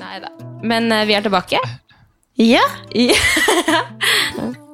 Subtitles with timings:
[0.00, 0.30] Nei da.
[0.62, 1.60] Men eh, vi er tilbake
[2.40, 2.62] Ja,
[2.96, 3.10] i,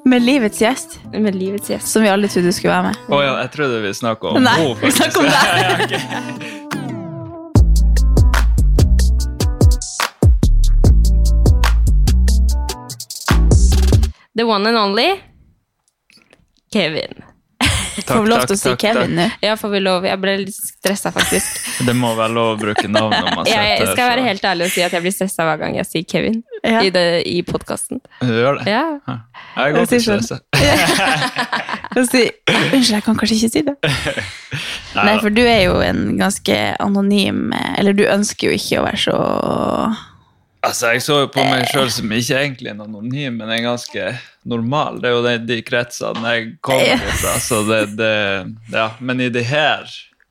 [0.06, 1.88] med livets gjest, med livets gjest.
[1.90, 3.00] som vi alle trodde skulle være med.
[3.10, 5.42] Å ja, jeg trodde vi snakka om Nei, henne, vi snakker om deg.
[5.66, 7.16] Ja, ok.
[14.34, 15.22] The one and only
[16.72, 17.22] Kevin.
[18.04, 19.26] Får vi lov til å si Kevin nå?
[19.42, 20.04] Ja, får vi lov?
[20.04, 21.60] Jeg ble litt stressa, faktisk.
[21.86, 24.66] Det må være lov å bruke navn når man Jeg, jeg skal være helt ærlig
[24.68, 26.80] og si at jeg blir stressa hver gang jeg sier Kevin Ja.
[26.82, 28.00] i, det- i podkasten.
[28.20, 28.66] Du gjør det?
[28.72, 28.84] Ja.
[29.56, 30.40] Jeg går til sier stresse.
[31.96, 33.76] Og si, Unnskyld, jeg kan kanskje ikke si det.
[35.06, 39.00] Nei, for du er jo en ganske anonym Eller du ønsker jo ikke å være
[39.02, 39.16] så
[40.66, 44.06] Altså, Jeg så jo på meg sjøl som ikke egentlig en anonym, men en ganske
[44.48, 45.00] normal.
[45.02, 47.34] Det er jo de, de kretsene jeg kommer fra.
[47.42, 48.12] så det, det,
[48.72, 48.88] ja.
[49.00, 49.84] Men i de her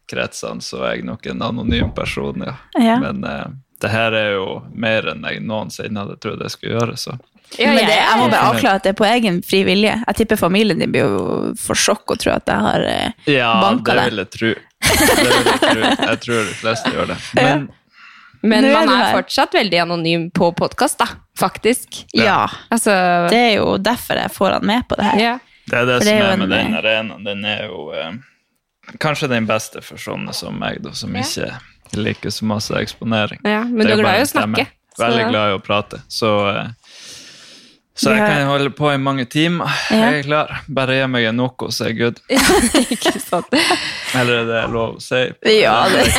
[0.09, 2.55] kretsene så er jeg nok en anonym person, ja.
[2.79, 2.97] Ja.
[3.01, 3.45] Men eh,
[3.83, 6.97] det her er jo mer enn jeg noensinne hadde trodd jeg skulle gjøre.
[6.97, 7.17] så...
[7.59, 9.93] Ja, Men det, jeg- må bare avklare at det er på egen fri vilje.
[10.07, 13.51] Jeg tipper familien din blir jo for sjokk og tror at jeg har eh, Ja,
[13.61, 13.99] banka deg.
[14.01, 14.01] Ja.
[14.01, 14.21] Det vil
[15.49, 15.83] jeg, tro.
[16.09, 17.17] jeg tror de fleste gjør det.
[17.37, 17.67] Men
[18.45, 21.07] Men er man er fortsatt veldig anonym på podkast, da.
[21.39, 22.03] Faktisk.
[22.13, 22.45] Ja.
[22.71, 22.93] Altså
[23.29, 25.19] Det er jo derfor jeg får han med på det her.
[25.23, 25.35] ja.
[25.65, 27.23] det er det, det som er er med den arenaen.
[27.25, 28.13] Den er jo eh,
[29.01, 31.23] kanskje den beste for sånne som meg, da, som Ja.
[31.25, 33.39] ikke liker så masse eksponering.
[33.43, 33.63] ja.
[33.63, 34.67] Men du er glad i å snakke.
[34.95, 36.01] så- Veldig glad i å prate.
[36.07, 36.67] Så, eh,
[37.95, 39.65] så jeg har- kan holde på i mange timer.
[39.89, 40.11] Ja.
[40.11, 40.61] Jeg er klar.
[40.67, 42.19] Bare gi meg en Noco, så er jeg good.
[42.95, 43.45] Ikke sant?
[44.15, 45.21] Eller er det lov å si?
[45.59, 46.05] Ja, det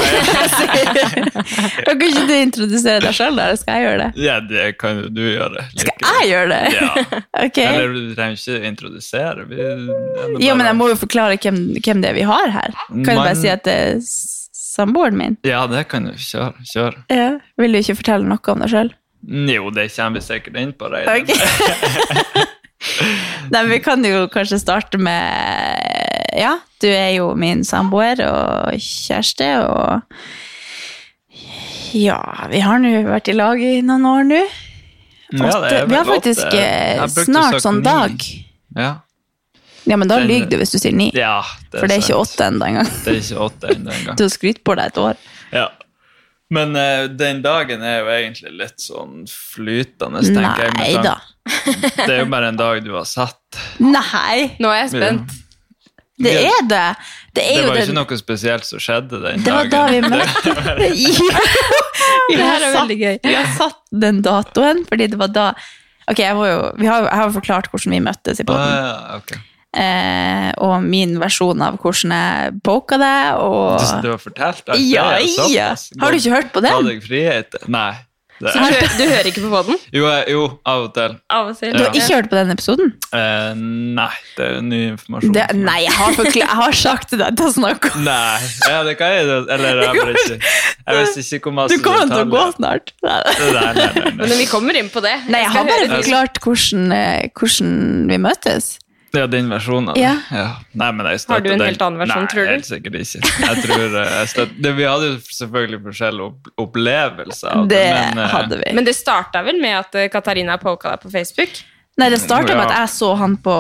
[1.86, 4.08] Kan ikke du introdusere deg sjøl, eller skal jeg gjøre det?
[4.27, 5.64] Ja, det kan du gjøre.
[5.75, 6.62] Skal jeg gjøre det?
[6.77, 6.91] Ja.
[7.47, 7.58] Ok.
[7.61, 9.44] Eller du trenger ikke introdusere.
[9.50, 12.72] Vi, det Ja, men jeg må jo forklare hvem, hvem det er vi har her.
[12.89, 13.98] Kan du bare si at det er
[14.56, 15.36] samboeren min?
[15.47, 16.55] Ja, det kan du kjøre.
[16.72, 16.97] Kjør.
[17.12, 17.28] Ja.
[17.61, 18.91] Vil du ikke fortelle noe om deg sjøl?
[19.27, 20.89] Jo, det kommer vi sikkert inn på.
[20.92, 21.20] Reidar.
[21.20, 22.47] Ok.
[23.52, 25.76] Nei, vi kan jo kanskje starte med
[26.36, 30.02] Ja, du er jo min samboer og kjæreste, og
[31.97, 32.19] Ja,
[32.51, 34.42] vi har nå vært i lag i noen år nå.
[35.36, 38.14] Ja, det vi har faktisk eh, Jeg snart sånn dag.
[38.77, 38.92] Ja,
[39.86, 41.13] Ja, men da Den- lyver du hvis du sier ni.
[41.14, 42.29] ja det For det er ikke sant.
[42.35, 42.89] åtte ennå engang.
[43.05, 44.17] Det er ikke åtte ennå engang.
[44.18, 45.17] Du har skrytt på deg et år.
[45.53, 45.68] Ja.
[46.51, 50.74] Men uh, den dagen er jo egentlig litt sånn flytende, tenker jeg.
[50.74, 51.17] med Nei da.
[52.07, 53.39] Det er jo bare en dag du har satt.
[53.79, 55.30] Nei, Nå er jeg spent.
[56.19, 56.85] Det er det.
[57.37, 59.71] Det er Det jo var den ikke noe spesielt som skjedde den Det var dagen.
[59.71, 60.55] da vi møtte
[60.97, 61.43] Ja.
[62.31, 63.19] Det her er veldig gøy.
[63.25, 65.51] Vi har satt den datoen, fordi det var da
[66.09, 68.75] Ok, jeg, jo, vi har, jeg har jo forklart hvordan vi møttes i Ah, podden.
[68.79, 69.39] ja, okay.
[69.77, 74.81] Eh, og min versjon av hvordan jeg poka deg, og Du, du har fortalt alt
[74.87, 75.48] Ja, det?
[75.53, 75.67] ja.
[76.01, 76.71] Har du ikke hørt på den?
[76.73, 77.59] Ta deg frihet?
[77.69, 77.91] Nei.
[78.36, 79.79] Det Så du, du hører ikke på poden?
[79.97, 81.14] Jo, jo, av og til.
[81.33, 81.73] Av og til.
[81.73, 82.92] Du har ikke hørt på den episoden?
[83.17, 83.52] Eh,
[83.97, 85.33] nei, det er ny informasjon.
[85.36, 88.83] Det, nei, jeg har, jeg har sagt til deg til å snakke om Nei, ja,
[88.86, 89.27] det kan jeg
[89.57, 90.55] Eller jeg vet ikke.
[90.86, 92.92] Jeg vet ikke hvor masse Du kommer til å gå snart.
[93.07, 94.17] Nei, nei, nei, nei.
[94.20, 95.17] Men vi kommer inn på det.
[95.33, 97.73] Nei, jeg har bare forklart hvordan, eh, hvordan
[98.13, 98.74] vi møtes.
[99.14, 100.02] Ja, din versjon av det.
[100.02, 100.46] Ja.
[100.77, 101.67] Nei, men jeg Har du en den.
[101.68, 102.46] helt annen versjon, Nei, tror du?
[102.48, 103.20] Nei, helt sikkert ikke.
[103.46, 107.80] Jeg tror eh, jeg støtter det, Vi hadde jo selvfølgelig forskjellige opp opplevelser av det,
[107.86, 108.74] Det men eh, hadde vi.
[108.77, 111.61] Men det starta vel med at eh, Katarina poka deg på Facebook?
[111.96, 113.56] Nei, det starta med at jeg så han på,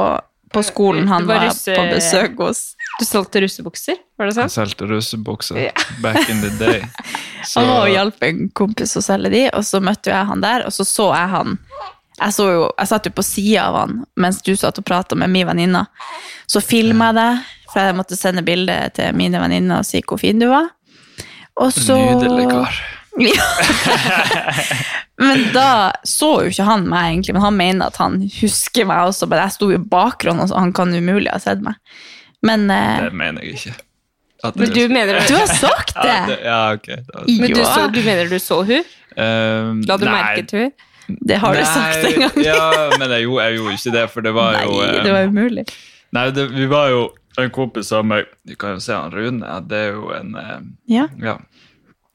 [0.52, 2.64] på skolen han var, var var på besøk hos.
[3.00, 4.52] Du solgte russebukser, var det jeg sånn?
[4.58, 5.72] solgte russebukser Ja.
[6.04, 6.82] back in the day.
[7.46, 10.40] Så, Han var og hjalp en kompis å selge de, og så møtte jeg han
[10.42, 11.52] der, og så så jeg han
[12.16, 15.16] Jeg, så jo, jeg satt jo på sida av han mens du satt og prata
[15.18, 15.82] med min venninne.
[16.48, 17.32] Så filma jeg det,
[17.72, 20.70] for jeg måtte sende bilde til mine venninner og si hvor fin du var.
[21.60, 22.72] Og så Nydelig kar.
[25.16, 29.08] Men da så jo ikke han meg, egentlig, men han mener at han husker meg
[29.08, 29.28] også.
[29.30, 31.78] Men jeg sto jo i bakgrunnen, så han kan umulig ha sett meg.
[32.44, 33.72] Men eh, Det mener jeg ikke.
[34.44, 36.18] At Men du mener du har sagt ja, det!
[36.28, 36.88] det, ja, ok.
[37.08, 38.84] Da, Men du, så, du mener du så hun?
[39.16, 40.74] Um, La du nei, merke til hun?
[41.06, 42.40] Det har du sagt en gang.
[42.44, 45.14] ja, men jeg gjorde, jeg gjorde ikke det, for det var Nei, jo Nei, det
[45.14, 45.64] var umulig.
[46.16, 47.06] Nei, det, vi var jo
[47.36, 49.60] en kompis av meg Du kan jo se han Rune.
[49.68, 50.58] Det er jo en eh,
[50.96, 51.06] Ja.
[51.22, 51.38] Ja.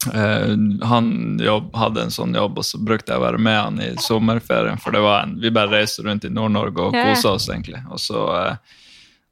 [0.01, 0.57] Uh,
[0.89, 3.91] han jobb, hadde en sånn jobb, og så brukte jeg å være med han i
[4.01, 4.79] sommerferien.
[4.81, 7.83] For det var en, vi bare reiste rundt i Nord-Norge og kosa oss, egentlig.
[7.91, 8.79] Og så, eh,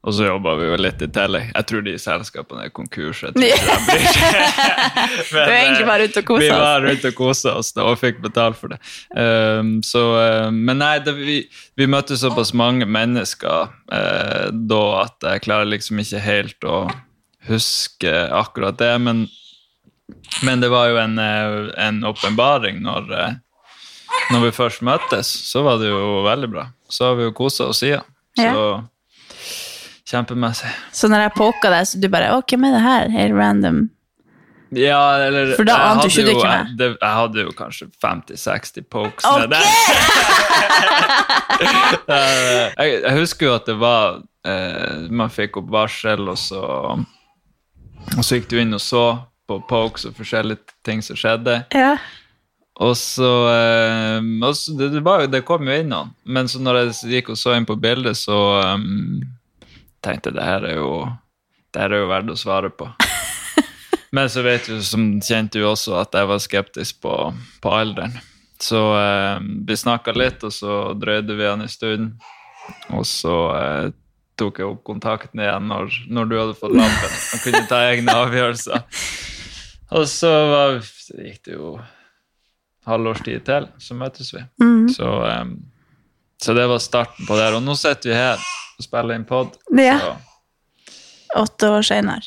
[0.00, 1.50] og så jobba vi jo litt i tillegg.
[1.52, 3.20] Jeg tror de selskapene er konkurs.
[3.26, 4.06] Jeg tror ikke blir.
[4.16, 7.84] Men, du er egentlig bare ute og kosa vi var ute og kosa oss da,
[7.84, 8.80] og fikk betalt for det.
[9.12, 11.36] Um, så, eh, men nei, det, vi,
[11.76, 16.80] vi møtte såpass mange mennesker uh, da at jeg klarer liksom ikke helt å
[17.50, 18.98] huske akkurat det.
[18.98, 19.26] Men,
[20.48, 23.34] men det var jo en, eh, åpenbaring når, eh,
[24.32, 26.66] når vi først møttes, så var det jo veldig bra.
[26.88, 28.08] Så har vi jo kosa oss siden.
[28.38, 28.64] Så
[30.10, 30.70] kjempemessig.
[30.92, 33.10] Så når jeg poka deg, så du bare Å, hvem er det her?
[33.14, 33.80] Helt random.
[34.70, 38.86] Ja, eller For da ante ikke du hvem jeg, det, jeg hadde jo kanskje 50-60
[38.90, 39.48] pokes okay!
[39.50, 39.62] med.
[42.10, 46.62] Eh, jeg, jeg husker jo at det var eh, Man fikk opp varsel, og så
[48.16, 49.04] Og så gikk du inn og så
[49.50, 51.56] på pokes og forskjellige ting som skjedde.
[51.74, 51.96] Ja.
[52.80, 56.12] Og så, eh, og så det, det, var det kom jo inn noen.
[56.24, 58.38] Men så når jeg gikk og så inn på bildet, så
[58.78, 59.18] um,
[60.04, 60.92] tenkte det her er jo
[61.70, 62.88] det her er jo verdt å svare på.
[64.16, 67.14] Men så vet du som kjente jo også at jeg var skeptisk på,
[67.62, 68.16] på alderen.
[68.60, 72.10] Så eh, vi snakka litt, og så drøyde vi han en stund.
[72.90, 73.92] Og så eh,
[74.40, 78.16] tok jeg opp kontakten igjen når, når du hadde fått lappen og kunne ta egne
[78.24, 78.84] avgjørelser.
[79.90, 80.76] Og så var,
[81.18, 81.72] gikk det jo
[82.86, 84.44] halvårs tid til, så møtes vi.
[84.62, 84.84] Mm.
[84.94, 85.56] Så, em,
[86.38, 87.48] så det var starten på det.
[87.48, 87.56] her.
[87.58, 88.44] Og nå sitter vi her
[88.80, 89.54] og spille inn pod.
[89.76, 90.16] Ja.
[91.38, 92.26] Åtte år seinere.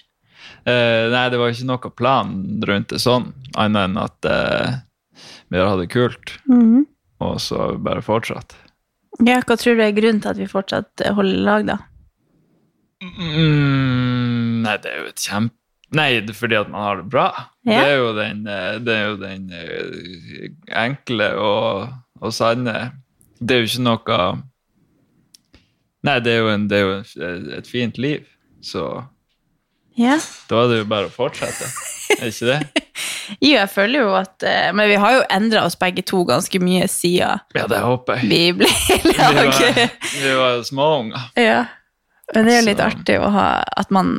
[0.66, 2.36] eh, nei, det var ikke noe plan
[2.70, 4.76] rundt det sånn, annet enn at eh,
[5.52, 6.86] vi har hatt det kult, Mhm.
[7.20, 8.56] og så bare fortsatt.
[9.26, 11.78] Ja, hva tror du er grunnen til at vi fortsatt holder lag, da?
[13.04, 15.56] Mm, nei, det er jo et kjempe...
[15.94, 17.26] Nei, det er fordi at man har det bra.
[17.70, 17.84] Ja.
[17.84, 20.48] Det er den, eh, det er jo den eh,
[20.82, 21.92] enkle og,
[22.24, 22.74] og sanne
[23.38, 24.18] Det er jo ikke noe
[26.04, 26.94] Nei, det er jo, en, det er jo
[27.58, 28.26] et, fint liv,
[28.62, 29.06] så
[29.98, 30.18] Ja.
[30.50, 31.70] da er det jo bare å fortsette.
[32.20, 32.60] Er ikke det?
[33.40, 36.60] Jo, jeg føler jo at eh, Men vi har jo endra oss begge to ganske
[36.60, 38.28] mye siden Ja, det håper jeg.
[38.28, 38.68] vi ble
[39.06, 39.94] Vi var, lag.
[40.12, 41.30] vi var småunger.
[41.40, 41.62] Ja.
[42.36, 43.46] Men det er jo litt Så- artig å ha
[43.80, 44.12] at man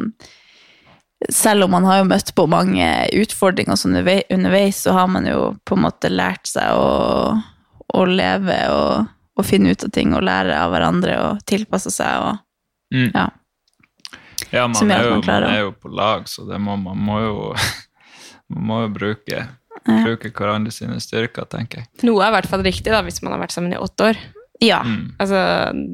[1.31, 2.89] Selv om man har jo møtt på mange
[3.21, 7.37] utfordringer sånn undervei- underveis, så har man jo på en måte lært seg å,
[7.95, 12.21] å leve og, og finne ut av ting og lære av hverandre og tilpasse seg
[12.31, 12.39] og
[12.95, 13.09] Mm.
[13.15, 13.23] Ja.
[14.53, 16.77] Ja, Som man er, jo, man klarer man er jo på lag, så det må,
[16.79, 17.55] man må jo
[18.55, 19.41] Man må jo bruke,
[19.89, 19.97] Ja.
[20.05, 21.89] bruke hverandre sine styrker, tenker jeg.
[22.07, 24.21] Noe er i hvert fall riktig, da, hvis man har vært sammen i åtte år.
[24.63, 24.83] ja.
[24.85, 25.15] Mm.
[25.19, 25.41] Altså,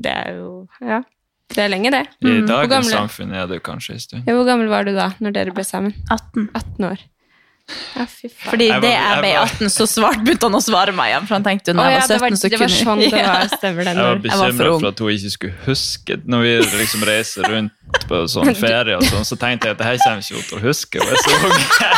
[0.02, 0.50] det er jo
[0.82, 1.00] Ja.
[1.50, 2.04] Det er lenge, det.
[2.22, 4.22] I dagens samfunn er det kanskje en stund.
[4.28, 5.94] Ja, hvor gammel var du da når dere ble sammen?
[6.10, 6.50] 18.
[6.54, 7.00] 18 år.
[7.96, 8.50] Ja, fy faen.
[8.50, 11.26] Fordi Jeg det jeg jeg ble 18, så svart begynte han å svare meg igjen.
[11.28, 13.50] For han tenkte når jeg var 17, var, så det var kunne sånn det var.
[13.56, 13.94] Stemmer det.
[13.94, 17.74] Jeg var bekymra for at hun ikke skulle huske Når vi liksom reiser rundt
[18.10, 20.58] på sånn ferie, og sånn, så tenkte jeg at det her kommer ikke hun til
[20.58, 21.00] å huske.
[21.00, 21.30] Og jeg så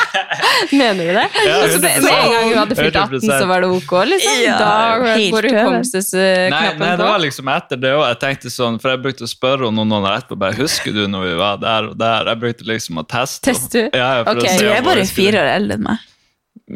[0.83, 1.25] mener du det?
[1.47, 2.05] Ja, altså, med, 100%.
[2.05, 4.39] med en gang hun hadde fylt 18, så var det ok, liksom?
[4.44, 6.85] Ja, da går hukommelsesknappen på?
[6.85, 8.05] nei, det var liksom etter det òg.
[8.12, 11.05] Jeg tenkte sånn, for jeg brukte å spørre henne noen år etterpå bare, Husker du
[11.11, 12.33] når vi var der og der?
[12.33, 13.50] Jeg brukte liksom å teste.
[13.50, 13.87] Teste?
[13.91, 14.47] Ja, ja, for Ok.
[14.47, 16.09] å se Du er bare fire år eldre enn meg.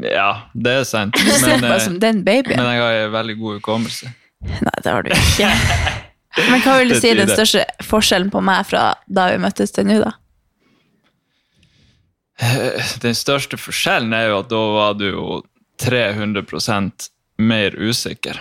[0.02, 1.16] Ja, det er sant.
[1.16, 4.10] Du Men, eh, men jeg har en veldig god hukommelse.
[4.46, 6.04] Nei, det har du ikke.
[6.36, 9.72] Men hva vil du si er den største forskjellen på meg fra da vi møttes
[9.72, 10.12] til nå, da?
[13.00, 15.26] Den største forskjellen er jo at da var du jo
[15.80, 18.40] 300% mer usikker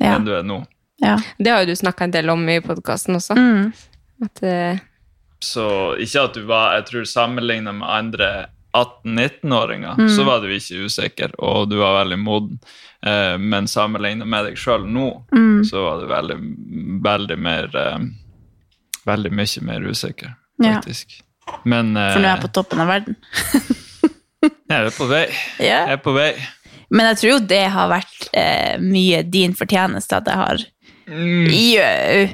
[0.00, 0.16] Ja.
[0.16, 0.62] enn du er nå.
[1.04, 1.18] ja.
[1.38, 3.36] Det har jo du snakka en del om i podkasten også.
[3.36, 3.72] Mm.
[4.24, 4.80] At, uh...
[5.44, 5.66] Så
[6.00, 8.28] ikke at du var Jeg tror sammenligna med andre
[8.74, 10.08] 18-19-åringer, Mm.
[10.16, 12.58] så var du ikke usikker, og du var veldig moden.
[13.06, 15.62] Eh, men sammenlignet med deg sjøl nå, Mm.
[15.64, 16.38] så var du veldig,
[17.02, 17.98] veldig mer eh,
[19.06, 20.30] Veldig mye mer usikker,
[20.62, 20.78] Ja.
[20.80, 21.18] faktisk.
[21.66, 23.16] Men eh, For nå er jeg på toppen av verden.
[24.70, 25.26] jeg er på vei.
[25.60, 26.30] Jeg er på vei.
[26.90, 30.64] Men jeg tror jo det har vært eh, mye din fortjeneste at jeg har
[31.06, 32.28] Mm, Jau!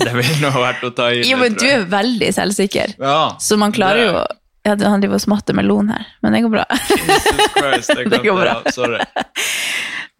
[0.00, 2.94] det ville nå vært å ta i Jo, men du er veldig selvsikker.
[2.98, 3.36] Ja.
[3.38, 4.24] Så man klarer Det- jo
[4.64, 6.64] ja, Han driver og smatter melon her, men det går bra.
[6.88, 8.54] Jesus Christ, det, Det går bra.
[8.72, 9.02] Sorry.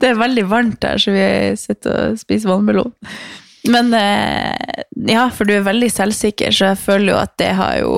[0.01, 1.25] Det er veldig varmt her, så vi
[1.57, 2.93] sitter og spiser vannmelon.
[3.73, 7.79] Men eh, ja, for du er veldig selvsikker, så jeg føler jo at det har
[7.81, 7.95] jo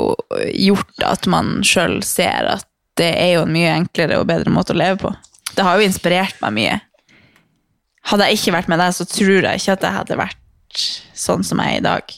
[0.55, 4.73] gjort at man sjøl ser at det er jo en mye enklere og bedre måte
[4.73, 5.11] å leve på.
[5.57, 6.77] Det har jo inspirert meg mye.
[8.07, 10.85] Hadde jeg ikke vært med deg, så tror jeg ikke at jeg hadde vært
[11.17, 12.17] sånn som jeg er i dag.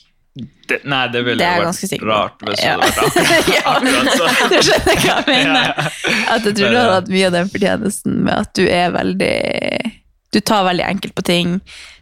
[0.68, 2.74] Det, nei, det ville Det jo vært rart hvis Ja.
[2.76, 4.36] det hadde vært akkurat, sånn.
[4.52, 5.92] Du skjønner hva jeg mener?
[6.34, 9.32] At jeg tror du har hatt mye av den fortjenesten med at du er veldig
[10.36, 11.54] Du tar veldig enkelt på ting.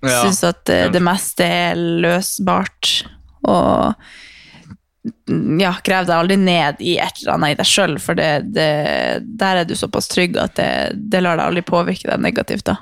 [0.03, 0.23] Ja.
[0.25, 2.91] Syns at eh, det meste er løsbart.
[3.47, 3.95] Og
[5.61, 8.67] ja, krev deg aldri ned i et eller annet i deg sjøl, for det, det,
[9.39, 12.67] der er du såpass trygg at det, det lar deg aldri påvirke deg negativt.
[12.67, 12.81] da.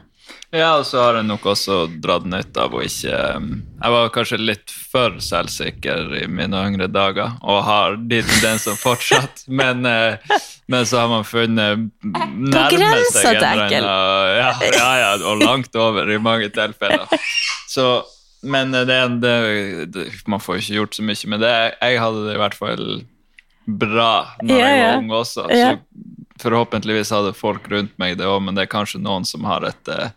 [0.54, 3.48] Ja, og så har jeg nok også dratt nytte av å ikke um,
[3.80, 9.44] Jeg var kanskje litt for selvsikker i mine yngre dager, og har de tendensene fortsatt,
[9.60, 10.36] men, eh,
[10.70, 13.24] men så har man funnet nærmeste...
[13.24, 17.10] seg en eller Ja, ja, ja, og langt over i mange tilfeller.
[17.70, 17.88] Så,
[18.46, 19.34] men eh, det, det,
[19.96, 21.56] det, man får ikke gjort så mye med det.
[21.82, 22.86] Jeg hadde det i hvert fall
[23.64, 24.12] bra
[24.44, 25.48] når jeg var ung også.
[25.50, 25.76] Så
[26.42, 29.90] forhåpentligvis hadde folk rundt meg det òg, men det er kanskje noen som har et,
[29.92, 30.10] eh,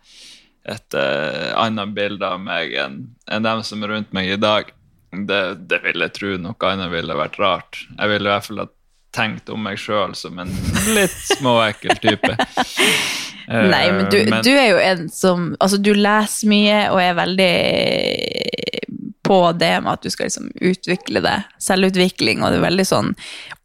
[0.68, 2.98] et uh, annet bilde av meg enn
[3.28, 4.72] en dem som er rundt meg i dag.
[5.08, 7.80] Det, det vil jeg tro noe annet ville vært rart.
[7.96, 8.68] Jeg ville i hvert fall ha
[9.16, 10.50] tenkt om meg sjøl som en
[10.92, 12.34] litt småekkel type.
[13.48, 17.16] uh, Nei, men du, du er jo en som Altså, du leser mye og er
[17.18, 17.52] veldig
[19.28, 21.36] på det med at du skal liksom utvikle det.
[21.62, 23.10] Selvutvikling, og du er veldig sånn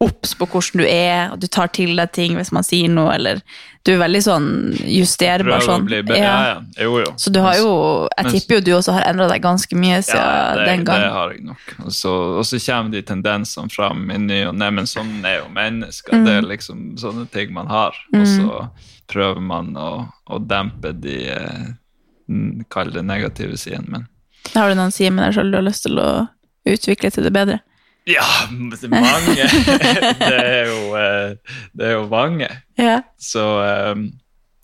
[0.04, 3.16] obs på hvordan du er, og du tar til deg ting hvis man sier noe,
[3.16, 3.40] eller
[3.84, 4.46] Du er veldig sånn
[4.88, 5.84] justerbar sånn.
[5.84, 6.60] bli be ja, ja.
[6.86, 7.10] Jo, jo.
[7.20, 7.74] Så du har jo
[8.22, 11.02] Jeg tipper jo du også har endra deg ganske mye siden Ja, det, den gang.
[11.04, 11.74] det har jeg nok.
[11.84, 15.42] Og så, og så kommer de tendensene fram i ny og ne, men sånn er
[15.42, 16.16] jo mennesker.
[16.16, 16.24] Mm.
[16.30, 18.00] Det er liksom sånne ting man har.
[18.16, 18.64] Og så
[19.12, 19.92] prøver man å,
[20.32, 21.68] å dempe de eh,
[22.72, 24.08] Kall det negative siden, men
[24.52, 26.10] Har du noen sider med deg sjøl du har lyst til å
[26.70, 27.62] utvikle til det bedre?
[28.10, 28.26] Ja,
[28.92, 29.46] mange!
[30.20, 32.50] det, er jo, eh, det er jo mange.
[32.76, 32.98] Ja.
[33.16, 34.04] Så eh,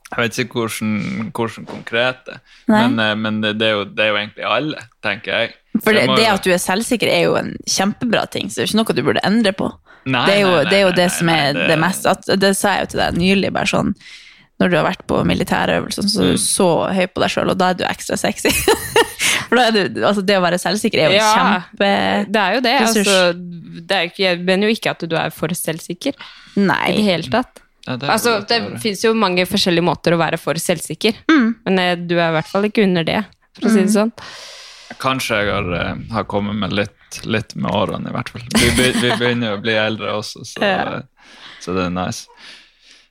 [0.09, 4.19] jeg vet ikke hvordan, hvordan konkrete, men, eh, men det, er jo, det er jo
[4.19, 5.53] egentlig alle, tenker jeg.
[5.79, 8.71] For det, det at du er selvsikker, er jo en kjempebra ting, så det er
[8.73, 9.69] ikke noe du burde endre på.
[10.09, 11.77] Nei, det er jo nei, det, er jo nei, det nei, som nei, er det,
[11.79, 12.15] meste.
[12.15, 13.93] At, det sa jeg jo til deg nylig, bare sånn
[14.59, 16.31] når du har vært på militærøvelser, så er Mm.
[16.35, 18.49] du så høy på deg sjøl, og da er du ekstra sexy.
[19.49, 21.29] For da er du, altså Det å være selvsikker er jo Ja.
[21.33, 21.87] kjempe
[22.33, 22.73] Det er jo det.
[22.81, 23.15] Altså,
[23.87, 26.13] det er ikke, jeg mener jo ikke at du er for selvsikker
[26.57, 26.91] Nei.
[26.91, 27.63] i det hele tatt.
[27.87, 31.79] Ja, det Altså, det, det fins jo mange forskjellige måter å være for selvsikker, men
[31.79, 33.23] eh, du er i hvert fall ikke under det,
[33.57, 34.11] for å si det sånn.
[34.99, 38.41] Kanskje jeg har, eh, har kommet med litt, litt med årene, i hvert fall.
[38.53, 41.01] Vi, vi begynner jo å bli eldre også, så, Ja.
[41.63, 42.27] så det er nice.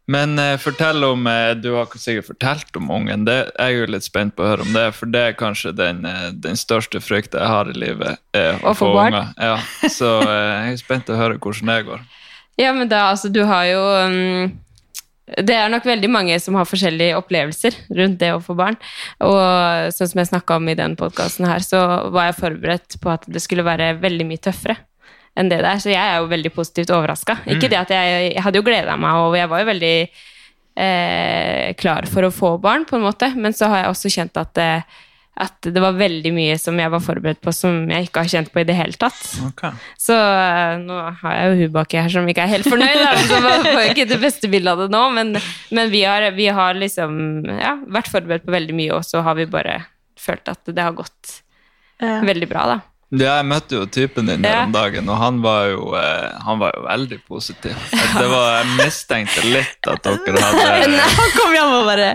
[0.08, 3.26] Men eh, fortell om eh, Du har sikkert fortalt om ungen.
[3.28, 5.74] Det, jeg er jo litt spent på å høre om det, for det er kanskje
[5.76, 8.22] den, eh, den største frykta jeg har i livet.
[8.36, 9.18] Er Å få barn?
[9.36, 12.06] Ja, så eh, jeg er spent på å høre hvordan det går.
[12.58, 14.48] Ja, men da, altså, du har jo um,
[15.46, 18.74] Det er nok veldig mange som har forskjellige opplevelser rundt det å få barn.
[19.22, 23.12] Og sånn som jeg snakka om i den podkasten her, så var jeg forberedt på
[23.14, 24.74] at det skulle være veldig mye tøffere
[25.38, 25.78] enn det der.
[25.82, 27.38] Så jeg er jo veldig positivt overraska.
[27.46, 29.94] Ikke det at jeg, jeg hadde jo gleda meg, og jeg var jo veldig
[30.78, 33.30] eh, klar for å få barn, på en måte.
[33.38, 34.82] Men så har jeg også kjent at, eh,
[35.38, 38.50] at det var veldig mye som jeg var forberedt på, som jeg ikke har kjent
[38.54, 39.20] på i det hele tatt.
[40.02, 43.12] Så eh, nå har jeg jo hun baki her som ikke er helt fornøyd, da,
[43.30, 45.34] så man får ikke det beste bildet av det nå, men,
[45.78, 47.14] men vi, har, vi har liksom
[47.54, 49.80] ja, vært forberedt på veldig mye, og så har vi bare
[50.18, 51.36] følt at det har gått
[52.02, 52.20] Ja.
[52.22, 52.74] veldig bra, da.
[53.08, 56.58] Ja, jeg møtte jo typen din her om dagen, og han var jo, eh, han
[56.60, 57.72] var jo veldig positiv.
[57.94, 62.10] Det var, jeg mistenkte litt at dere hadde Nei, Han kom hjem og bare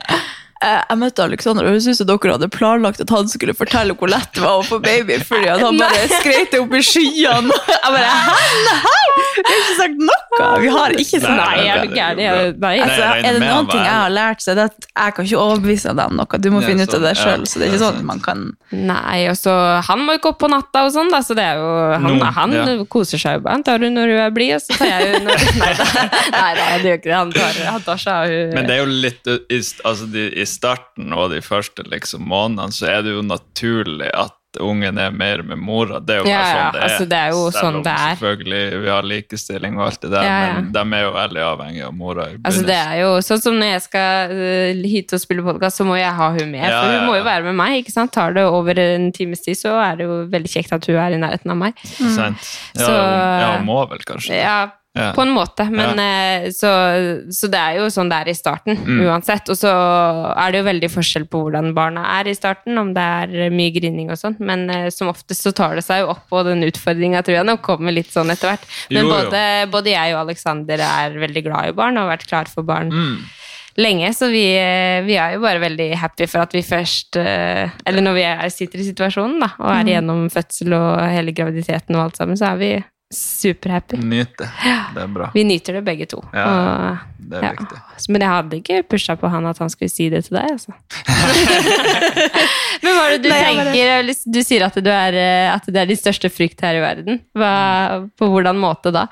[0.63, 4.31] jeg møtte Alexander, og hun syntes dere hadde planlagt at han skulle fortelle hvor lett
[4.35, 7.61] det var å få baby, fordi at han bare skreit opp i skyene.
[7.73, 8.37] Jeg bare Hæ?
[8.67, 9.03] Nei!
[9.33, 10.49] Vi har ikke sagt noe!
[10.61, 12.63] Vi har ikke sagt Nei, jeg er er gæren?
[12.63, 15.41] Altså, er det noen ting jeg har lært, så er det at jeg kan ikke
[15.41, 16.39] overbevise deg om noe.
[16.43, 17.45] Du må finne ut av det sjøl.
[17.49, 19.51] Så det er ikke sånn at man kan Nei, og så
[19.85, 21.67] Han må jo gå opp på natta og sånn, da, så det er jo
[22.01, 22.63] Han, Nå, han ja.
[22.89, 23.59] koser seg jo bare.
[23.59, 25.87] Han tar hun når hun er blid, og så tar jeg hun når Nei da,
[26.33, 27.17] nei, da det gjør ikke det.
[27.17, 29.31] Han tar, han tar seg av hun Men det er jo litt
[29.83, 34.99] altså de, starten og de første liksom, månedene så er det jo naturlig at ungen
[35.01, 35.97] er mer med mora.
[35.97, 36.83] Det er jo Ja, sånn det er.
[36.85, 38.11] altså, det er jo Selv sånn om det er.
[38.19, 40.51] Selvfølgelig vi har likestilling og alt det der, Ja, ja.
[40.59, 42.27] men de er jo veldig avhengige av mora.
[42.45, 45.87] Altså det er jo sånn som når jeg skal øh, hit og spille podkast, så
[45.89, 46.67] må jeg ha hun med.
[46.69, 47.79] For hun må jo være med meg.
[47.81, 48.13] ikke sant?
[48.13, 51.17] Tar det over en times tid, så er det jo veldig kjekt at hun er
[51.17, 51.73] i nærheten av meg.
[52.13, 52.37] Sant?
[52.77, 54.37] Ja, Så- hun- ja, hun må vel kanskje.
[54.37, 55.07] Ja, Ja.
[55.15, 55.65] på en måte.
[55.73, 56.51] Men ja.
[56.53, 56.69] så,
[57.33, 58.99] så det er jo sånn det er i starten, Mm.
[59.07, 59.49] uansett.
[59.49, 59.71] Og så
[60.37, 63.73] er det jo veldig forskjell på hvordan barna er i starten, om det er mye
[63.73, 64.35] grining og sånn.
[64.39, 67.49] Men eh, som oftest så tar det seg jo opp, og den utfordringa tror jeg
[67.49, 68.67] nok kommer litt sånn etter hvert.
[68.91, 69.15] Men Jo, jo.
[69.15, 69.41] både,
[69.73, 72.91] både jeg og Alexander er veldig glad i barn og har vært klar for barn
[72.93, 73.17] Mm.
[73.81, 77.69] lenge, så vi, eh, vi er jo bare veldig happy for at vi først eh,
[77.87, 81.95] Eller når vi er, sitter i situasjonen da, og er igjennom fødsel og hele graviditeten
[81.97, 82.73] og alt sammen, så er vi
[83.15, 83.97] superhappy.
[84.01, 85.29] Nyt Det er bra.
[85.33, 86.19] Vi nyter det begge to.
[86.33, 87.51] Ja, Og, Det er ja.
[87.57, 87.79] viktig.
[88.13, 90.71] Men jeg hadde ikke pusha på han at han skulle si det til deg, altså.
[92.83, 94.31] Men hva er det du Nei, tenker bare- tenker?
[94.33, 97.21] Du sier at, du er, eh, at det er din største frykt her i verden.
[97.37, 97.53] Hva,
[98.19, 99.05] på hvordan måte da?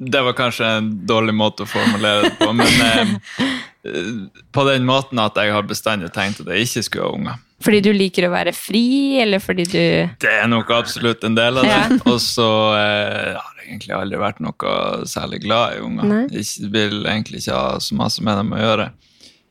[0.00, 3.10] Det var kanskje en dårlig måte å formulere det på, men, eh,
[3.90, 4.12] eh,
[4.54, 7.36] på den måten at jeg har bestandig tenkt at jeg ikke skulle ha unger.
[7.60, 9.82] Fordi du liker å være fri, eller fordi du
[10.22, 11.74] Det er nok absolutt en del av det.
[11.74, 11.98] Ja.
[12.12, 12.48] Og så
[12.78, 14.74] eh, har jeg egentlig aldri vært noe
[15.10, 16.08] særlig glad i unger.
[16.08, 16.24] Nei.
[16.32, 18.90] Jeg vil egentlig ikke ha så masse med dem å gjøre.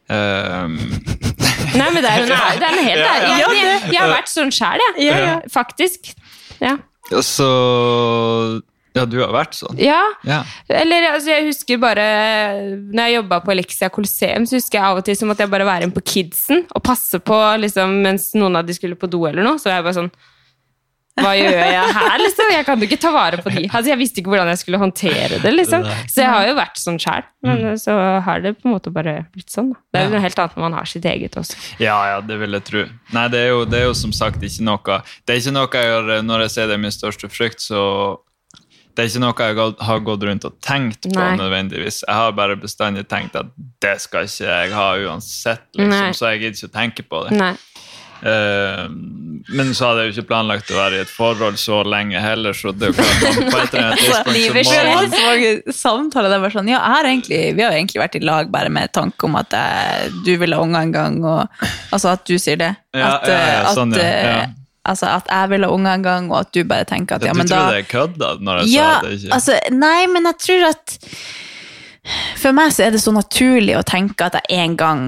[0.09, 0.79] Um,
[1.77, 3.35] Nei, men det er jo er helt Ja, ærlig.
[3.37, 5.05] Jeg, jeg, jeg har vært sånn sjæl, jeg.
[5.05, 5.35] Ja, ja.
[5.53, 6.15] Faktisk.
[6.59, 6.79] Ja.
[7.13, 7.49] og så
[8.97, 9.77] Ja, du har vært sånn?
[9.77, 9.99] ja.
[10.25, 10.39] Ja.
[10.69, 12.05] Eller altså, jeg husker bare
[12.89, 15.53] Når jeg jobba på Elixia Coliseum, så husker jeg av og til så måtte jeg
[15.53, 19.09] bare være med på kidsen og passe på liksom, mens noen av de skulle på
[19.11, 19.61] do eller noe.
[19.61, 20.11] Så var jeg bare sånn
[21.19, 22.51] Hva gjør jeg her, liksom?
[22.53, 23.65] Jeg kan jo ikke ta vare på de.
[23.67, 25.83] Altså, jeg visste ikke hvordan jeg skulle håndtere det, liksom.
[26.07, 27.25] Så jeg har jo vært sånn sjæl.
[27.43, 29.73] Men så har det på en måte bare blitt sånn.
[29.73, 29.81] Da.
[29.91, 31.59] Det er jo noe helt annet når man har sitt eget også.
[31.83, 32.85] Ja, ja, det vil jeg tro.
[33.17, 35.67] Nei, det er jo, det er jo som sagt ikke noe Det er ikke noe
[35.75, 37.83] jeg gjør Når jeg ser det er min største frykt, så
[38.99, 39.55] det er ikke noe jeg
[39.87, 41.35] har- gått rundt og tenkt på Nei.
[41.39, 42.01] nødvendigvis.
[42.03, 43.47] Jeg har bare bestandig tenkt at
[43.79, 46.11] det skal ikke jeg ha uansett, liksom.
[46.19, 47.37] Så jeg gidder ikke å tenke på det.
[47.39, 47.53] Nei.
[48.19, 48.89] Eh,
[49.55, 52.51] men så hadde jeg jo ikke planlagt å være i et forhold så lenge heller,
[52.51, 55.13] så det er jo klart man på et eller annet tidspunkt Vi så må man
[55.23, 58.23] mange samtaler der bare sånn, ja, jeg har egentlig, vi har jo egentlig vært i
[58.27, 61.63] lag bare med tanke om at jeg, du vil ha unger en gang, og
[61.95, 62.73] altså at du sier det.
[62.91, 64.47] Ja, at, ja, ja, eh, sånn, at, ja, eh, ja.
[64.87, 67.33] Altså at jeg vil ha unger en gang, og at du bare tenker at ja,
[67.33, 69.33] Du men da tror jeg kødda når jeg Ja, sa det ikke?
[69.35, 70.95] altså, nei, men jeg tror at
[72.39, 75.03] For meg så er det så naturlig å tenke at jeg en gang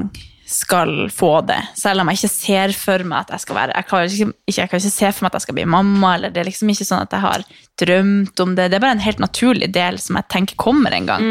[0.52, 3.88] skal få det, selv om jeg ikke ser for meg at jeg skal være Jeg
[3.88, 6.34] kan liksom ikke, jeg kan ikke se for meg at jeg skal bli mamma, eller
[6.36, 7.46] det er liksom ikke sånn at jeg har
[7.80, 8.66] drømt om det.
[8.70, 11.30] Det er bare en helt naturlig del som jeg tenker kommer en gang.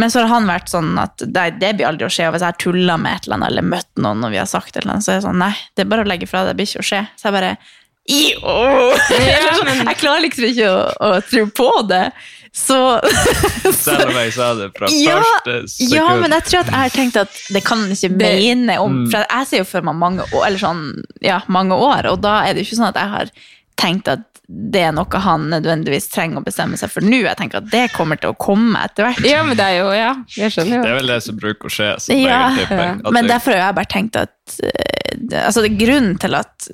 [0.00, 2.26] Men så har han vært sånn at det, det blir aldri å skje.
[2.28, 4.48] Og hvis jeg har tulla med et eller annet eller møtt noen og vi har
[4.50, 6.42] sagt et eller annet, så er det sånn nei, det er bare å legge fra
[6.46, 7.02] deg, det blir ikke å skje.
[7.20, 7.52] Så jeg bare
[8.10, 8.54] «Jo!»
[9.86, 12.06] Jeg klarer liksom ikke å, å tro på det.
[12.52, 12.76] Så
[13.84, 15.94] Selv om jeg sa det fra ja, første sekund.
[15.94, 18.76] ja, men jeg tror at jeg har tenkt at det kan han ikke Det- mene
[18.82, 19.06] om Mm.
[19.12, 20.82] For jeg ser jo for meg mange år, eller sånn,
[21.24, 23.30] ja, mange år, og da er det jo ikke sånn at jeg har
[23.80, 27.22] tenkt at det er noe han nødvendigvis trenger å bestemme seg for nå.
[27.22, 29.24] Jeg tenker at det kommer til å komme etter hvert.
[29.24, 30.82] Ja, men det er jo Ja, jeg skjønner jo.
[30.82, 31.88] Det er vel det som bruker å skje.
[32.04, 36.34] Som Ja, tipper Men derfor har jeg bare tenkt at eh, altså det grunnen til
[36.34, 36.68] at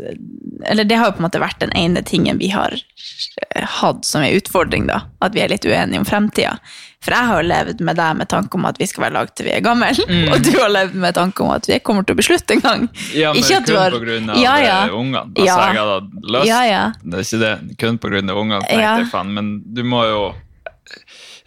[0.67, 4.05] Eller det har jo på en måte vært den ene tingen vi har eh, hatt
[4.05, 5.03] som en utfordring, da.
[5.23, 6.57] At vi er litt uenige om fremtida.
[7.05, 9.31] For jeg har jo levd med deg med tanke om at vi skal være lag
[9.39, 10.33] til vi er gamle, Mm.
[10.35, 12.89] og du har levd med tanke om at vi kommer til å beslutte en gang.
[13.15, 14.79] Ja, men Ikke at kun har- på grunn av Ja, ja.
[14.89, 15.23] eh, ungene.
[15.37, 15.73] Altså, Ja.
[15.73, 16.47] jeg hadde lyst.
[16.51, 16.83] Ja, ja.
[17.05, 17.77] Det er ikke det.
[17.79, 18.97] Kun på grunn av ungene, tenkte Ja.
[18.99, 19.33] jeg faen.
[19.35, 20.35] Men du må jo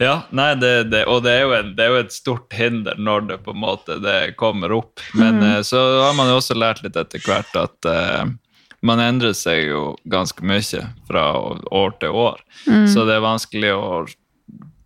[0.02, 3.28] Ja, nei, det, det, og det er, en, det er jo et stort hinder når
[3.30, 5.04] det på en måte det kommer opp.
[5.14, 5.64] Men Mm.
[5.68, 8.26] så har man jo også lært litt etter hvert at uh,
[8.82, 12.42] man endrer seg jo ganske mye fra år til år.
[12.66, 12.88] Mm.
[12.90, 13.86] Så det er vanskelig å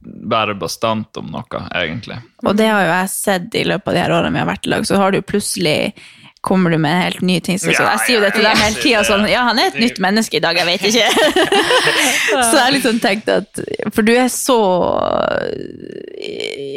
[0.06, 2.20] være bastant om noe, egentlig.
[2.46, 4.68] Og det har jo jeg sett i løpet av de her årene vi har vært
[4.68, 5.94] i lag, så har du plutselig
[6.46, 7.58] kommer du med en helt ny ting.
[7.60, 9.80] Så, så jeg sier jo det til dem hele tida sånn Ja, han er et
[9.82, 11.10] nytt menneske i dag, jeg vet ikke.
[12.52, 13.62] så jeg liksom tenkte at
[13.96, 14.60] For du er så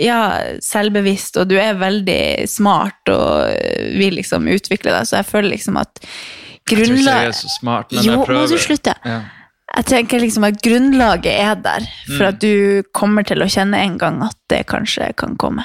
[0.03, 0.21] ja,
[0.65, 3.49] selvbevisst, og du er veldig smart og
[3.99, 6.01] vil liksom utvikle deg, så jeg føler liksom at
[6.69, 8.95] Jeg tror ikke jeg er så smart, men Jo, jeg må du slutte?
[9.05, 9.21] Ja.
[9.69, 12.29] Jeg tenker liksom at grunnlaget er der, for Mm.
[12.31, 15.65] at du kommer til å kjenne en gang at det kanskje kan komme.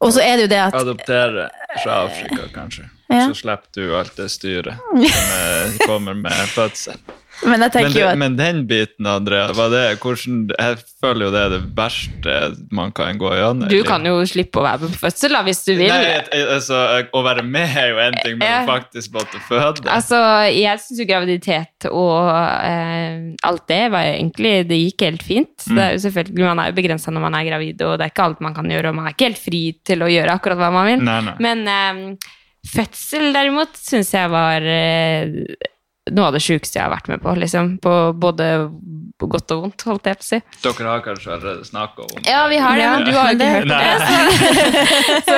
[0.00, 1.44] Og så er det jo det at Adoptere
[1.82, 2.88] fra Afrika, kanskje.
[3.08, 3.26] Ja.
[3.28, 6.96] Så slipper du alt det styret som eh, kommer med fødsel.
[7.42, 11.26] Men jeg Men, det, jo at men den biten, Andrea, var det, hvordan, jeg føler
[11.26, 12.36] jo det er det verste
[12.72, 13.68] man kan gå gjennom.
[13.72, 15.90] Du kan jo slippe å være på fødsel da, hvis du vil.
[15.90, 16.78] Nei, altså,
[17.10, 20.20] Å være med er jo en ting, men jeg, faktisk måtte føde Altså,
[20.54, 25.66] jeg syns jo graviditet og eh, alt det var jo egentlig Det gikk helt fint.
[25.66, 28.14] Det er jo selvfølgelig, Man er jo begrensa når man er gravid, og det er
[28.14, 30.62] ikke alt man kan gjøre, og man er ikke helt fri til å gjøre akkurat
[30.62, 31.04] hva man vil.
[31.04, 31.36] Nei, nei.
[31.44, 32.32] Men eh,
[32.68, 35.30] fødsel, derimot, syns jeg var eh,
[36.12, 37.32] noe av det sjukeste jeg har vært med på.
[37.40, 37.74] liksom.
[37.84, 38.48] På både
[39.20, 40.38] på godt og vondt, holdt jeg på å si.
[40.64, 43.50] Dere har kanskje allerede snakka om Ja, vi har det, Ja, men du har ikke
[43.54, 43.82] hørt det.
[45.28, 45.36] Så,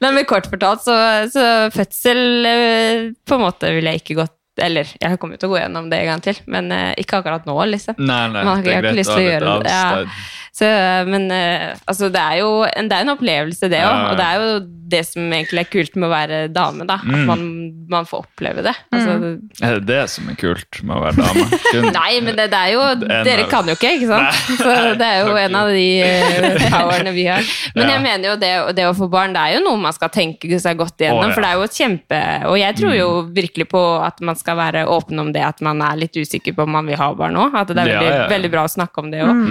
[0.00, 0.96] men med kort fortalt, så,
[1.30, 1.44] så
[1.74, 5.52] fødsel eh, på en måte ville jeg ikke gått Eller jeg kommer jo til å
[5.54, 8.00] gå gjennom det en gang til, men eh, ikke akkurat nå, liksom.
[8.00, 10.06] Nei, nei, Man har det er ikke greit lyst til å gjøre det, ja.
[10.52, 10.66] Så,
[11.08, 14.10] men eh, altså, det er jo en, det er en opplevelse, det òg.
[14.12, 14.48] Og det er jo
[14.92, 16.98] det som egentlig er kult med å være dame, da.
[17.00, 17.22] At Mm.
[17.24, 17.44] man,
[17.88, 18.74] man får oppleve det.
[18.92, 19.14] Altså,
[19.64, 21.46] Er det det som er kult med å være dame?
[21.70, 24.28] Kun- Nei, men det, det er jo er Dere kan jo ikke, ikke sant?
[24.28, 24.56] Nei.
[24.60, 27.40] Så det er jo en av de eh, powerne vi har.
[27.78, 27.94] Men Ja.
[27.94, 30.60] jeg mener jo det, det å få barn, det er jo noe man skal tenke
[30.60, 31.24] seg godt igjennom.
[31.24, 31.32] Å, ja.
[31.32, 31.34] Mm.
[31.38, 32.20] For det er jo et kjempe
[32.52, 33.08] Og jeg tror jo
[33.40, 36.66] virkelig på at man skal være åpen om det, at man er litt usikker på
[36.68, 37.56] om man vil ha barn òg.
[37.56, 38.28] At det er veldig, ja, ja.
[38.36, 39.42] veldig bra å snakke om det òg.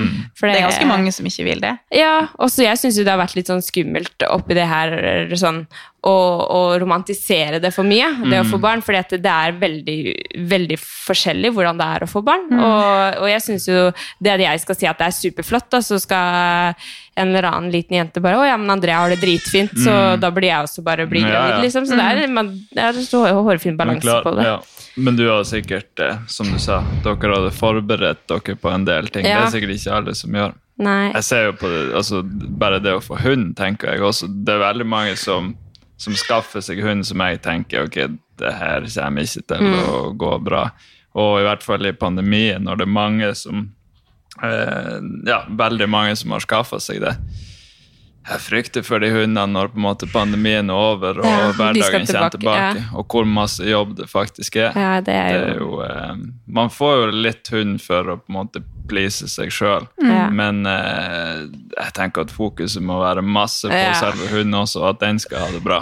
[0.45, 1.75] det er ganske mange som ikke vil det.
[1.95, 4.93] Ja, også jeg syns jo det har vært litt sånn skummelt oppi det her
[5.39, 5.63] sånn
[6.01, 8.81] å, å romantisere det for mye, det å få barn.
[8.81, 9.97] For det er veldig,
[10.49, 12.47] veldig forskjellig hvordan det er å få barn.
[12.57, 13.83] Og, og jeg syns jo
[14.19, 16.73] det at jeg skal si at det er superflott, da, så skal
[17.21, 20.31] en eller annen liten jente bare 'Å ja, men Andrea har det dritfint', så da
[20.33, 21.61] blir jeg også bare bli gravid, ja.
[21.61, 21.85] liksom.
[21.85, 24.47] Så det er, man, det er så hårfin balanse klar- på det.
[24.47, 24.61] Ja.
[24.95, 29.07] Men du har sikkert, eh, som du sa, dere hadde forberedt dere på en del
[29.07, 29.25] ting.
[29.25, 29.39] Ja.
[29.39, 30.57] Det er sikkert ikke alle som gjør.
[30.81, 31.11] Nei.
[31.13, 32.21] Jeg ser jo på det, altså
[32.61, 34.29] Bare det å få hund, tenker jeg også.
[34.45, 35.51] Det er veldig mange som,
[36.01, 37.99] som skaffer seg hund som jeg tenker ok,
[38.41, 39.77] det her kommer ikke til Mm.
[39.85, 40.63] å gå bra.
[41.13, 43.69] Og i hvert fall i pandemien, når det er mange som
[44.41, 47.15] eh, Ja, veldig mange som har skaffa seg det.
[48.21, 52.05] Jeg frykter for de hundene når på en måte pandemien er over og Ja, hverdagen
[52.05, 54.75] kommer tilbake, tilbake, og hvor masse jobb det faktisk er.
[54.77, 56.15] Ja, det er Det er jo jo, eh,
[56.47, 58.61] man får jo litt hund for å på en måte
[58.91, 60.35] please seg sjøl, Mm.
[60.35, 61.47] men eh,
[61.79, 63.93] jeg tenker at fokuset må være masse på Ja.
[63.97, 65.81] selve hunden også, og at den skal ha det bra.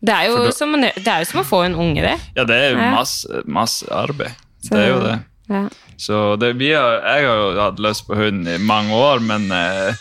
[0.00, 2.16] Det er, jo da- som, det er jo som å få en unge, det.
[2.38, 4.32] Ja, det er jo masse, masse arbeid.
[4.64, 5.18] Så- Det er jo det.
[5.50, 5.62] Ja.
[6.00, 9.50] Så det, vi har, jeg har jo hatt lyst på hund i mange år, men
[9.52, 9.92] eh,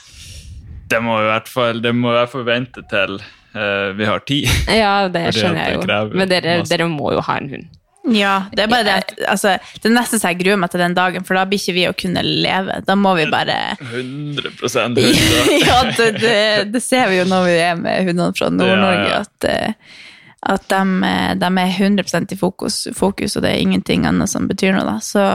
[0.88, 3.20] det må i hvert fall, det må jeg forvente til
[3.56, 4.48] eh, vi har tid.
[4.72, 6.16] Ja, det skjønner jeg jo.
[6.16, 7.68] Men dere, dere må jo ha en hund.
[8.16, 10.96] Ja, det er bare det at altså, Det neste som jeg gruer meg til den
[10.98, 12.80] dagen, for da blir ikke vi å kunne leve.
[12.88, 14.96] Da må vi bare 100 hund.
[14.98, 15.02] da.
[15.68, 16.38] Ja, det, det,
[16.74, 19.22] det ser vi jo når vi er med hundene fra Nord-Norge, Ja, ja.
[19.24, 19.96] at, eh,
[20.56, 24.48] at de, eh, de er 100% i fokus, fokus, og det er ingenting annet som
[24.50, 24.86] betyr noe.
[24.88, 24.98] da.
[25.04, 25.26] Så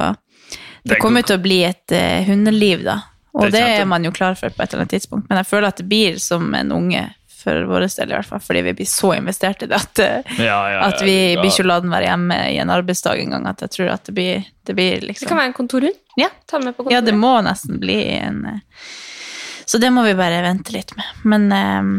[0.84, 2.98] det kommer jo til å bli et eh, hundeliv, da.
[3.34, 5.26] Og Det det er man jo klar for på et eller annet tidspunkt.
[5.28, 7.00] Men jeg føler at det blir som en unge
[7.44, 10.34] for vår del, i hvert fall, fordi vi blir så investert i det at, eh,
[10.38, 11.38] Ja, ja, ja, at vi ja.
[11.40, 13.46] blir ikke å la den være hjemme i en arbeidsdag engang.
[13.50, 16.02] At jeg tror at det blir, det blir Det liksom kan være en kontorhund.
[16.20, 16.30] Ja.
[16.50, 18.84] Ta med på Ja, det må nesten bli en eh,
[19.66, 21.24] Så det må vi bare vente litt med.
[21.24, 21.94] Men um,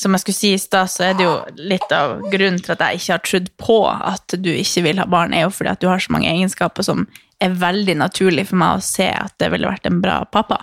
[0.00, 2.80] som jeg skulle si i stad, så er det jo litt av grunnen til at
[2.86, 5.82] jeg ikke har trodd på at du ikke vil ha barn, er jo fordi at
[5.82, 7.04] du har så mange egenskaper som
[7.44, 10.60] er veldig naturlig for meg å se at det ville vært en bra pappa.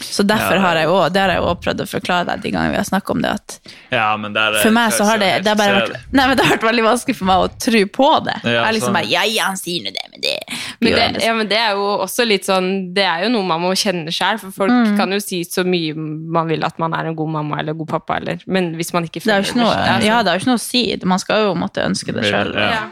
[0.00, 0.60] Så derfor Ja.
[0.64, 2.76] har jeg jo, det har jeg jo også prøvd å forklare deg de gangene vi
[2.80, 3.58] har snakket om det, at
[3.92, 6.36] Ja, men der er- for meg så har det, det har bare vært, nei, men
[6.38, 8.36] det har vært veldig vanskelig for meg å tro på det.
[8.44, 8.92] Ja, jeg er liksom sånn.
[8.94, 10.38] bare, ja, ja, han sier nå det, men det
[10.80, 11.22] Men det, liksom.
[11.26, 14.08] ja, men det er jo også litt sånn Det er jo noe man må kjenne
[14.08, 14.96] sjøl, for folk Mm.
[14.96, 17.88] kan jo si så mye man vil at man er en god mamma eller god
[17.88, 20.28] pappa, eller Men hvis man ikke føler Det er jo ikke noe, selv, ja, det
[20.32, 20.98] er jo ikke noe å si.
[21.04, 22.54] Man skal jo måtte ønske det sjøl.
[22.54, 22.86] Ja.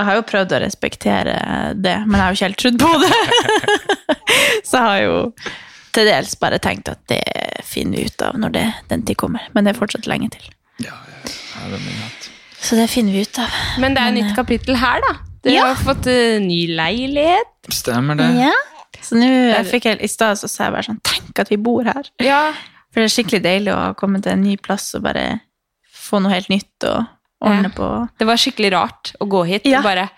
[0.00, 1.34] Jeg har jo prøvd å respektere
[1.76, 3.88] det, men jeg har jo ikke helt trodd på det.
[4.68, 5.18] Så jeg har jo
[5.92, 7.20] til dels bare tenkt at det
[7.66, 9.44] finner vi ut av når det, den tid kommer.
[9.52, 10.46] Men det er fortsatt lenge til.
[10.80, 12.30] Ja, ja, ja, det er.
[12.60, 13.60] Så det finner vi ut av.
[13.82, 15.14] Men det er men, nytt kapittel her, da.
[15.44, 15.68] Dere Ja.
[15.72, 17.52] har fått uh, ny leilighet.
[17.72, 18.28] Stemmer det?
[18.40, 18.56] Ja.
[19.00, 21.56] Så nå jeg fikk jeg, I stad så sa jeg bare sånn Tenk at vi
[21.60, 22.08] bor her!
[22.20, 22.50] Ja.
[22.90, 25.40] For det er skikkelig deilig å komme til en ny plass og bare
[25.94, 27.06] få noe helt nytt og
[27.40, 27.76] ordne Ja.
[27.76, 28.08] på.
[28.18, 29.78] Det var skikkelig rart å gå hit Ja.
[29.78, 30.10] og bare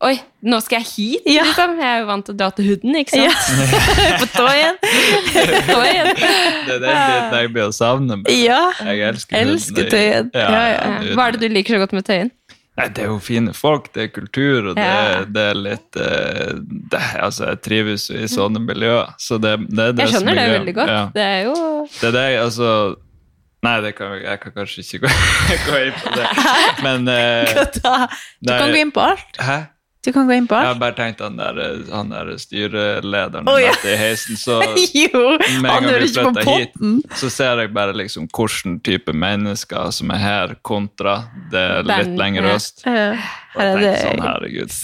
[0.00, 0.12] Oi,
[0.46, 1.42] nå skal jeg hit, Ja.
[1.42, 1.72] liksom.
[1.80, 3.30] Jeg er jo vant til å dra til huden, ikke Ja.
[3.34, 4.20] sant?
[4.20, 4.76] på tå igjen.
[4.78, 8.16] Det er den biten jeg blir å savne.
[8.20, 8.60] men Ja.
[8.78, 10.30] Jeg elsker Elsker Tøyen.
[10.34, 11.00] Ja, ja.
[11.02, 11.14] Ja.
[11.18, 12.30] Hva er det du liker så godt med Tøyen?
[12.78, 15.24] Nei, det er jo fine folk, det er kultur, og det, Ja.
[15.24, 16.52] det er litt eh,
[16.92, 20.34] det, Altså, jeg trives jo i sånne miljøer, så det, det er det Jeg skjønner
[20.38, 20.88] det veldig godt.
[20.94, 21.02] Ja.
[21.12, 22.96] Det er jo Det er det, altså
[23.66, 25.14] Nei, det kan, jeg kan kanskje ikke gå,
[25.70, 26.28] gå inn på det.
[26.86, 28.06] Men uh, Da-
[28.40, 29.40] Du kan gå inn på alt.
[29.42, 29.58] Hæ?
[30.06, 30.62] Du kan gå inn på alt.
[30.64, 33.72] Jeg har bare tenkt han der, eh, han der styrelederen oh, ja.
[33.84, 34.60] i heisen, så
[34.94, 35.22] Jo,
[35.58, 36.78] med en gang vi flytta hit,
[37.18, 41.16] så ser jeg bare liksom hvilken type mennesker som er her, kontra
[41.50, 42.86] det litt lenger øst.
[42.86, 44.20] Eh, Og Her er det sånn,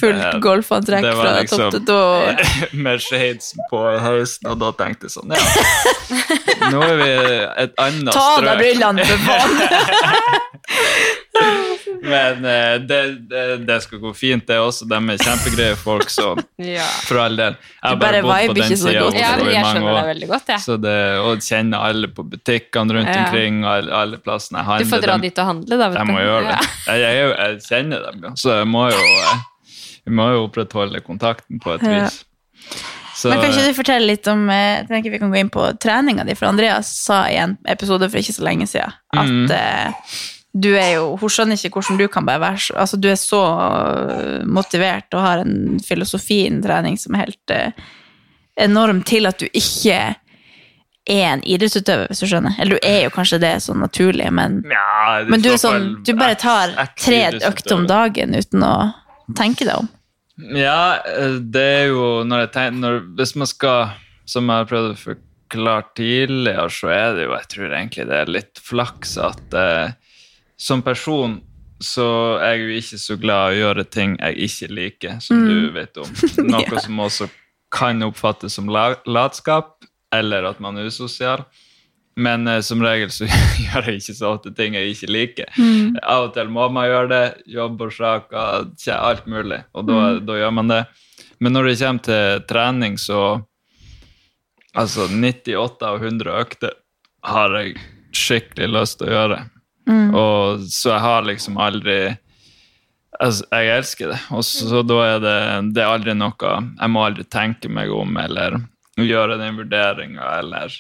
[0.00, 2.00] fullt golfantrekk det var fra liksom- topp til tå.
[2.86, 5.40] med shades på høsten, og da tenkte jeg sånn, ja.
[6.72, 7.10] Nå er vi
[7.64, 8.58] et annet Ta av deg strøk.
[8.64, 9.52] brillene, for faen!
[12.04, 12.98] Men eh, det,
[13.30, 14.84] det, det skal gå fint, det også.
[14.88, 16.84] De er kjempegreie folk, så Ja.
[17.08, 17.56] for all del.
[17.56, 19.14] Jeg har Du bare bodd på den godt.
[19.18, 20.26] Ja, i mange år.
[20.28, 20.52] godt.
[20.64, 23.24] Så det, og kjenner alle på butikkene rundt Ja.
[23.24, 24.90] omkring, alle, alle plassene jeg Du handler.
[24.98, 25.88] får dra dit og handle, da.
[25.88, 26.58] vet Jeg må gjøre det.
[26.86, 26.92] Ja.
[26.92, 29.02] Jeg, jeg, jeg kjenner dem jo, så jeg må jo,
[30.08, 32.22] jeg må jo opprettholde kontakten på et vis.
[33.14, 35.50] Så, Men kan ikke du fortelle litt om eh, Jeg tenker vi kan gå inn
[35.54, 39.30] på treninga di, for Andreas sa i en episode for ikke så lenge siden at
[39.30, 39.44] Mm.
[39.54, 40.16] eh,
[40.54, 43.20] du er jo Hun skjønner ikke hvordan du kan bare være så Altså, du er
[43.20, 43.40] så
[44.18, 47.54] eh, motivert og har en filosofi innen trening som er helt
[48.66, 50.00] enorm til at du ikke
[51.10, 52.54] er en idrettsutøver, hvis du skjønner.
[52.58, 56.14] Eller du er jo kanskje det sånn naturlig, men, ja, men du er sånn Du
[56.16, 58.74] bare tar tre økter om dagen uten å
[59.36, 59.90] tenke deg om.
[60.56, 63.92] Ja, eh, det er jo når jeg tenker når, Hvis man skal,
[64.26, 68.16] som jeg har prøvd å forklare tidligere, så er det jo Jeg tror egentlig det
[68.18, 69.92] er litt flaks at eh,
[70.58, 71.38] som person
[71.84, 75.40] så er jeg jo ikke så glad i å gjøre ting jeg ikke liker, som
[75.44, 76.06] du vet om.
[76.50, 77.26] Noe som også
[77.74, 79.74] kan oppfattes som la- latskap,
[80.18, 81.44] eller at man er usosial.
[82.16, 83.26] Men eh, som regel så
[83.64, 85.56] gjør jeg ikke så ofte ting jeg ikke liker.
[86.02, 87.24] Av og til må man gjøre det.
[87.54, 89.64] Jobbårsaker, alt mulig.
[89.74, 90.84] Og da, da gjør man det.
[91.42, 93.24] Men når det kommer til trening, så
[94.74, 96.72] Altså 98 av 100 økter
[97.22, 97.76] har jeg
[98.10, 99.36] skikkelig lyst til å gjøre.
[100.18, 101.98] Og så jeg har liksom aldri
[103.20, 104.20] altså, Jeg elsker det.
[104.34, 105.36] Og så, så da er det,
[105.76, 108.58] det er aldri noe Jeg må aldri tenke meg om eller
[109.02, 110.70] gjøre den vurderinga eller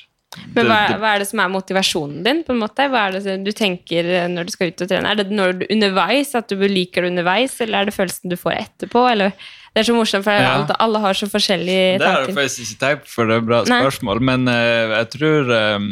[0.54, 2.42] Men hva, hva er det som er motivasjonen din?
[2.46, 2.86] på en måte?
[2.90, 5.10] Hva er det du tenker eh, når du skal ut og trene?
[5.10, 8.36] Er det når du underveis, at du liker det underveis, eller er det følelsen du
[8.36, 9.04] får etterpå?
[9.12, 9.30] Eller?
[9.74, 10.66] Det er så morsomt, for Ja.
[10.78, 12.04] alle, har så forskjellige tanker.
[12.04, 13.80] Det har jeg faktisk ikke tenkt for det er et bra Nei.
[13.82, 14.20] spørsmål.
[14.22, 15.88] Men uh, jeg tror um,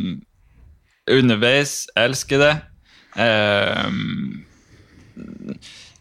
[1.11, 2.53] underveis elsker det.
[3.19, 4.45] Um,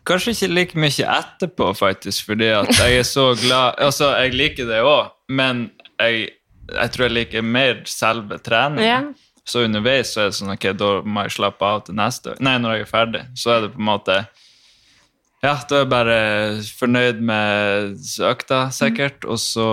[0.08, 4.66] kanskje ikke like mye etterpå, faktisk, fordi at jeg er så glad Altså, jeg liker
[4.70, 5.70] det òg, men
[6.02, 6.30] jeg,
[6.74, 9.12] jeg tror jeg liker mer selve treningen.
[9.14, 9.42] Ja.
[9.48, 12.60] Så underveis så er det sånn ok, da må jeg slappe av til neste Nei,
[12.62, 14.20] når jeg er ferdig, så er det på en måte
[15.42, 16.18] ja, da er jeg bare
[16.78, 17.96] fornøyd med
[18.30, 19.26] økta, sikkert.
[19.26, 19.64] Og så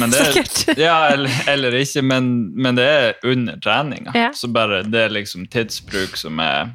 [0.00, 0.38] Men det er.
[0.86, 4.14] Ja, eller, eller ikke, men, men det er under treninga.
[4.16, 4.30] Ja.
[4.32, 6.72] Så bare det er liksom tidsbruk som er,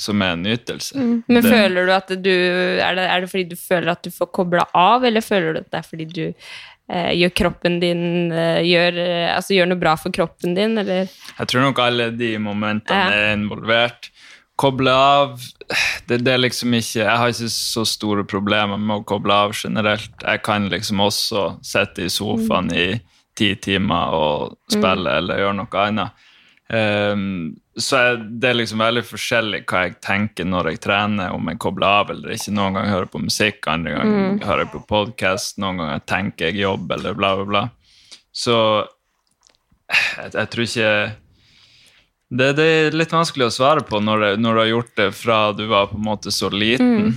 [0.00, 0.96] som er en nytelse.
[0.96, 1.12] Mm.
[1.28, 4.10] Men Det- føler du at du er det, er det fordi du føler at du
[4.16, 6.24] får kobla av, eller føler du at det er fordi du
[6.88, 11.46] gjør kroppen din eh, gjør, eh, altså gjør noe bra for kroppen din, eller Jeg
[11.50, 13.10] tror nok alle de momentene Ja.
[13.12, 14.10] er involvert.
[14.58, 15.36] Koble av
[16.08, 19.52] det, det er liksom ikke Jeg har ikke så store problemer med å koble av
[19.54, 20.10] generelt.
[20.24, 23.00] Jeg kan liksom også sitte i sofaen i
[23.38, 26.10] ti timer og spille eller gjøre noe annet.
[26.70, 31.46] Ehm, så jeg, det er liksom veldig forskjellig hva jeg tenker når jeg trener, om
[31.48, 32.52] jeg kobler av eller ikke.
[32.52, 36.50] Noen ganger hører jeg på musikk, andre ganger hører jeg på podkast, noen ganger tenker
[36.50, 37.64] jeg jobb eller bla, bla, bla.
[38.32, 38.58] Så
[39.88, 40.92] jeg, jeg tror ikke
[42.28, 45.06] det, det er litt vanskelig å svare på når, det- når du har gjort det
[45.16, 47.14] fra du var på en måte så liten,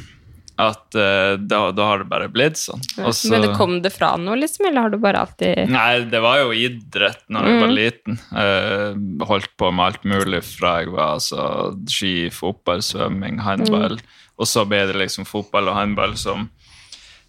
[0.61, 2.81] at uh, da, da har det bare blitt sånn.
[3.05, 6.03] Og så- Men det kom det fra noe, liksom, eller har du bare alltid Nei,
[6.11, 8.19] det var jo idrett når jeg var liten.
[8.31, 11.45] Uh, holdt på med alt mulig fra jeg var altså,
[11.89, 13.99] ski, fotball, svømming, håndball.
[14.41, 16.49] Og så ble det liksom fotball og håndball som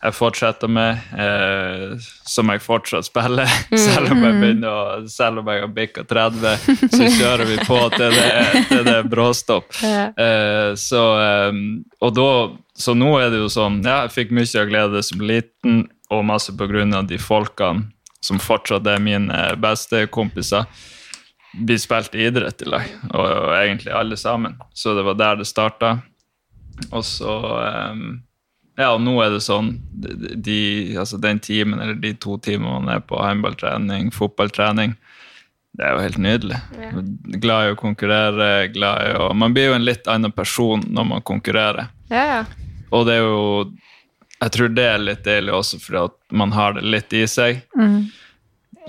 [0.02, 1.92] jeg fortsetter med, eh,
[2.26, 3.50] som jeg fortsatt spiller.
[3.84, 7.78] Selv om jeg begynner å, selv om jeg har bikka 30, så kjører vi på
[7.94, 9.70] til det, til det bråstopp.
[10.22, 11.56] Eh, så, eh,
[12.04, 12.26] og da,
[12.78, 15.78] så nå er det jo sånn Ja, jeg fikk mye av glede som liten,
[16.12, 17.88] og masse på grunn av de folkene
[18.22, 20.66] som fortsatt er mine beste kompiser.
[21.52, 24.58] Vi spilte idrett i lag, og, og egentlig alle sammen.
[24.74, 25.96] Så det var der det starta.
[26.90, 28.04] Og så eh,
[28.80, 32.94] Ja, og nå er det sånn de, altså Den timen eller de to timene man
[32.94, 34.94] er på håndballtrening, fotballtrening,
[35.76, 36.58] det er jo helt nydelig.
[37.40, 41.06] Glad i å konkurrere, glad i å Man blir jo en litt annen person når
[41.08, 41.88] man konkurrerer.
[42.12, 42.42] Ja, ja.
[42.92, 43.70] Og det er jo
[44.42, 47.62] Jeg tror det er litt deilig også fordi at man har det litt i seg.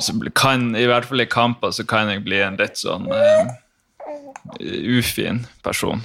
[0.01, 3.51] Så kan, I hvert fall i kamper så kan jeg bli en litt sånn uh,
[4.97, 6.01] ufin person.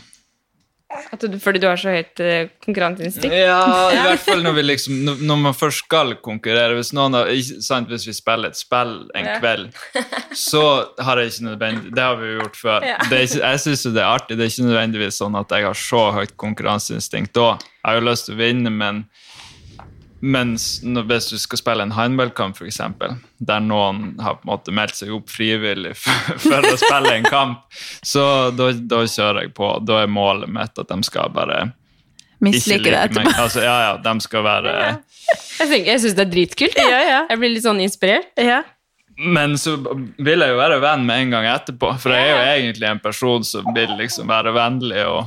[0.89, 3.35] At du, fordi du har så høyt eh, konkurranseinstinkt?
[3.37, 3.59] Ja,
[3.93, 4.95] i hvert fall når, vi liksom,
[5.29, 6.79] når- man først skal konkurrere.
[6.79, 7.29] Hvis, noen har,
[7.61, 9.35] sant, hvis vi spiller et spill en Ja.
[9.43, 9.69] kveld,
[10.33, 10.63] så
[11.05, 12.87] har jeg ikke nødvendig Det har vi jo gjort før.
[12.89, 12.97] Ja.
[13.05, 14.39] Det er ikke, jeg syns det er artig.
[14.41, 17.51] Det er ikke nødvendigvis sånn at jeg har så høyt konkurranseinstinkt da.
[17.85, 19.05] Jeg har jo lyst til å vinne, men
[20.21, 22.81] mens når, hvis du skal spille en håndballkamp, f.eks.,
[23.39, 27.29] der noen har på en måte meldt seg opp frivillig for, for å spille en
[27.29, 27.61] kamp,
[28.03, 28.25] så
[28.57, 29.69] da, da kjører jeg på.
[29.87, 31.69] Da er målet mitt at de skal bare
[32.43, 33.31] Mislike det etterpå.
[33.35, 34.99] Altså, ja, ja, de skal være Jeg,
[35.59, 36.77] tenker- jeg syns det er dritkult.
[36.79, 37.23] Ja, ja.
[37.33, 38.29] Jeg blir litt sånn inspirert.
[38.39, 38.61] Ja.
[39.19, 42.45] Men så vil jeg jo være venn med en gang etterpå, for jeg er jo
[42.69, 45.03] egentlig en person som vil liksom være vennlig.
[45.11, 45.27] og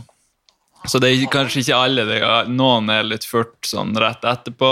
[0.88, 2.06] så det er kanskje ikke alle.
[2.10, 4.70] Det er, noen er litt furt sånn rett etterpå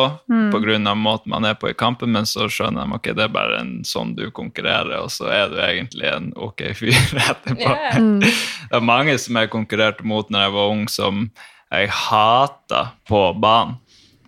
[0.54, 3.28] på grunn av måten man er på i kampen, men så skjønner de ok, det
[3.28, 6.98] er bare en sånn du konkurrerer, og så er du egentlig en ok fyr
[7.30, 7.62] etterpå.
[7.62, 7.94] Ja.
[8.70, 11.22] Det er mange som jeg konkurrerte mot når jeg var ung, som
[11.74, 13.78] jeg hata på banen,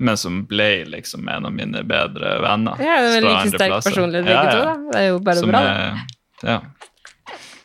[0.01, 2.79] men som ble liksom en av mine bedre venner.
[2.81, 4.55] Ja, det er veldig like sterk personlighet, begge ja.
[4.55, 4.63] to.
[4.65, 4.73] da.
[4.95, 5.61] Det er jo bare Som bra.
[5.61, 6.01] er-
[6.41, 6.55] ja.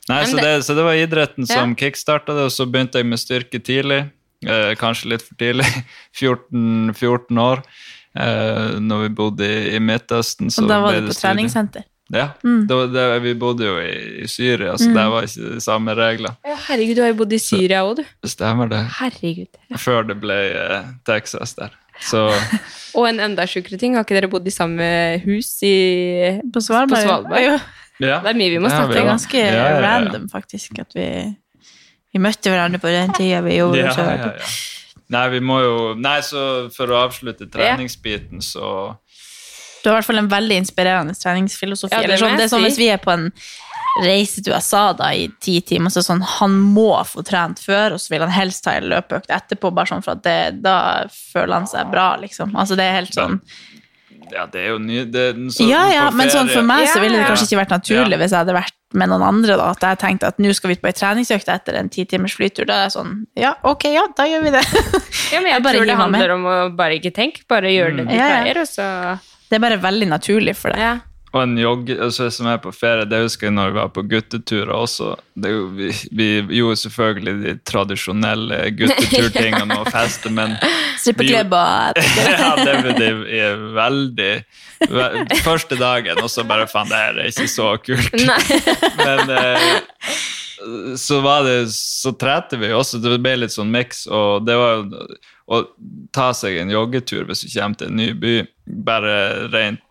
[0.08, 1.74] Nei, så det- så det var idretten som Ja.
[1.74, 4.10] kickstarta det, og så begynte jeg med styrke tidlig.
[4.46, 5.66] Eh, kanskje litt for tidlig.
[6.14, 7.62] 14, 14 år.
[8.16, 10.48] Eh, når vi bodde i, i Midtøsten.
[10.50, 11.34] Så Og da var du det på studie.
[11.34, 11.84] treningssenter.
[12.14, 12.68] Ja, Mm.
[12.68, 15.90] det, var- det, vi bodde jo i, i Syria, så der var ikke de samme
[15.98, 16.36] reglene.
[16.46, 18.04] Ja, herregud, du har jo bodd i Syria òg, du.
[18.24, 18.84] Stemmer det.
[19.00, 19.48] Herregud.
[19.76, 21.70] Før det ble eh, Texas der.
[22.00, 22.28] Så
[22.96, 24.86] Og en enda sjukere ting, har ikke dere bodd i samme
[25.24, 26.94] hus i På Svalbard.
[26.94, 27.42] På Svalbard.
[27.42, 27.58] Jo,
[28.02, 28.20] ja.
[28.24, 29.82] Det er mye vi må snakke snakke Det er ganske Ja, ja, ja.
[29.84, 31.08] random, faktisk, at vi
[32.14, 34.50] Vi møtte hverandre på den tida vi gjorde Ja, ja, ja.
[35.14, 38.96] Nei, vi må jo Nei, så for å avslutte treningsbiten, så
[39.82, 41.94] Du har i hvert fall en veldig inspirerende treningsfilosofi.
[41.94, 42.64] Ja, det Eller sånn, det er sånn.
[42.66, 43.28] Hvis vi er på en
[44.02, 47.62] reise til USA da, i ti timer, så er det sånn, han må få trent
[47.62, 50.62] før, og så vil han helst ta en løpeøkt etterpå, bare sånn for at det,
[50.64, 52.52] da føler han seg bra, liksom.
[52.58, 53.38] Altså, det er helt sånn
[54.32, 57.18] Ja, det er jo ny det, så, Ja, ja, men sånn for meg så ville
[57.20, 58.20] det kanskje ikke vært naturlig Ja.
[58.22, 60.76] hvis jeg hadde vært med noen andre, da, at jeg tenkte at nå skal vi
[60.80, 62.66] på ei treningsøkt etter en ti timers flytur.
[62.66, 64.64] Da er jeg sånn Ja, ok, ja, da gjør vi det.
[65.32, 66.30] Ja, men jeg jeg tror det handler med.
[66.36, 68.42] om å bare ikke tenke, bare gjøre det du Ja, ja.
[68.42, 68.86] pleier, og så
[69.50, 70.80] Det er bare veldig naturlig for deg.
[70.80, 70.94] Ja.
[71.34, 74.04] Og en jogge, altså som er på ferie, det husker jeg når vi var på
[74.08, 75.10] gutteturer også.
[75.36, 76.28] Det jo, vi, vi
[76.60, 80.54] gjorde selvfølgelig de tradisjonelle gutteturtingene og feste, men
[81.02, 81.98] Strippeklubber
[82.40, 83.10] ja, det ble de,
[83.76, 84.30] veldig
[84.94, 88.16] ve- Første dagen, og så bare faen, det her er ikke så kult.
[89.02, 89.68] Men eh,
[90.96, 94.78] så var det Så trente vi også, det ble litt sånn miks, og det var
[94.78, 95.08] jo
[95.46, 95.60] å
[96.16, 98.32] ta seg en joggetur hvis du kommer til en ny by,
[98.88, 99.12] bare
[99.52, 99.82] rent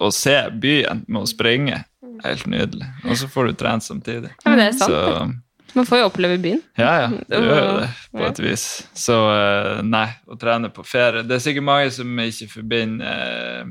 [0.00, 1.82] å se byen med å springe.
[2.22, 2.86] Helt nydelig.
[3.08, 4.30] Og så får du trent samtidig.
[4.44, 4.92] Ja, men det er sant.
[4.92, 6.60] Så Man får jo oppleve byen.
[6.76, 8.64] ja, ja, du gjør jo det på et vis.
[8.94, 13.70] Så eh, nei, å trene på ferie Det er sikkert mange som ikke forbinder eh,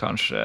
[0.00, 0.44] kanskje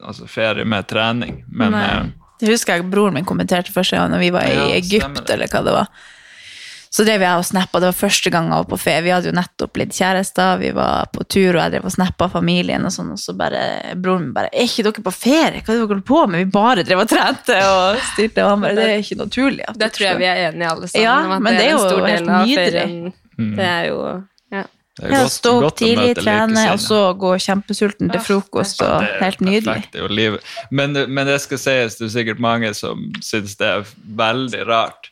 [0.00, 1.84] altså ferie med trening, men Nei.
[1.84, 2.08] eh,
[2.40, 5.50] Det husker jeg broren min kommenterte første gang når vi var i Ja, Egypt, eller
[5.50, 5.88] hva det var.
[6.90, 7.80] Så drev jeg og snappa.
[7.82, 9.02] Det var første gang jeg var på ferie.
[9.04, 12.28] Vi hadde jo nettopp blitt kjærester, vi var på tur, og jeg drev og snappa
[12.32, 15.60] familien, og sånn, og så bare broren min bare 'Er ikke dere på ferie?
[15.60, 18.50] Hva er det dere holder på med?' Vi bare drev og trente og styrte, og
[18.50, 19.64] han bare 'Det er ikke naturlig'.
[19.68, 21.32] at Det tror jeg vi er enige alle sammen Ja, om.
[21.32, 22.72] At men det er en jo stor helt del av nydelig.
[22.72, 23.12] ferien.
[23.56, 24.22] Det er jo
[24.52, 24.62] ja.
[24.98, 29.00] det er Ja, godt- stå opp tidlig, trene, og så gå kjempesulten til frokost, og
[29.02, 29.84] Det er helt nydelig.
[29.92, 30.40] det er jo livet.
[30.72, 33.84] Men, men det skal sies, det er sikkert mange som syns det er
[34.16, 35.10] veldig rart.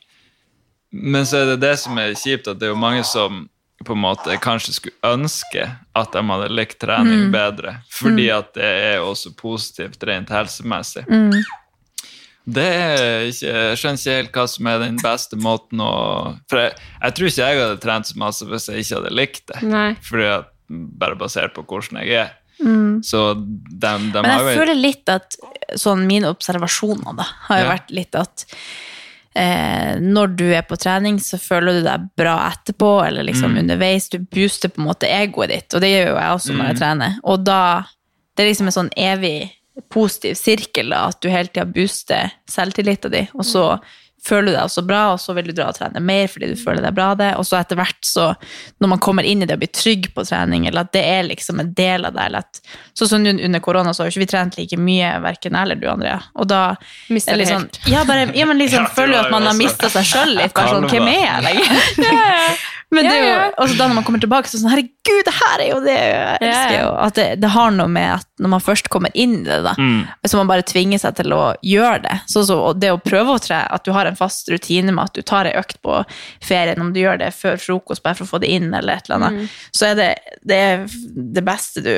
[0.92, 3.48] Men så er det det som er kjipt, at det er jo mange som
[3.84, 7.32] på en måte kanskje skulle ønske at de hadde likt trening Mm.
[7.32, 11.04] bedre, fordi at det er også positivt rent helsemessig.
[11.08, 11.32] Mm.
[12.46, 12.66] Det
[13.32, 17.14] ikke, Jeg skjønner ikke helt hva som er den beste måten å For jeg, jeg
[17.18, 19.62] tror ikke jeg hadde trent så masse hvis jeg ikke hadde likt det.
[19.66, 19.88] Nei.
[20.06, 22.30] Fordi at, Bare basert på hvordan jeg er.
[23.06, 25.36] Så de, de Men jeg jo føler litt at
[25.78, 27.70] sånn mine observasjoner da, har jo Ja.
[27.76, 28.44] vært litt at
[29.36, 33.58] eh, når du er på trening, så føler du deg bra etterpå, eller liksom Mm.
[33.64, 34.08] underveis.
[34.08, 36.68] Du booster på en måte egoet ditt, og det gjør jo jeg også når Mm.
[36.70, 37.18] jeg trener.
[37.24, 37.84] Og da
[38.36, 39.50] Det er liksom en sånn evig
[39.88, 43.80] positiv sirkel, da, at du hele tida booster selvtilliten din, og så
[44.26, 46.56] føler du deg også bra, og så vil du dra og trene mer fordi du
[46.60, 48.26] føler deg bra det, og så etter hvert så,
[48.82, 51.26] når man kommer inn i det og blir trygg på trening, eller at det er
[51.30, 52.60] liksom en del av deg, eller at,
[52.98, 55.80] sånn som under korona så har jo ikke vi trent like mye, hverken jeg eller
[55.80, 56.62] du, Andrea, og da
[57.08, 57.80] Mister er det sånn, helt.
[57.94, 60.40] ja, bare, ja, men liksom, Ja, føler jo at man har mista mistet seg selv
[60.40, 61.76] litt, bare sånn, hvem er jeg lenger?
[62.94, 65.32] Men det er jo, og så da når man kommer tilbake, så sånn, herregud, det
[65.34, 68.52] her er jo det jeg elsker jo, at det, det har noe med at når
[68.52, 70.04] man først kommer inn i det da, Mm.
[70.22, 73.34] så man bare tvinger seg til å gjøre det, så, så og det å prøve
[73.34, 75.98] å tre, at du har en fast rutine med at du tar ei økt på
[76.42, 79.08] ferien, om du gjør det før frokost, bare for å få det inn, eller et
[79.10, 79.48] eller annet, Mm.
[79.76, 80.08] så er det
[80.46, 80.86] det, er
[81.36, 81.90] det beste du,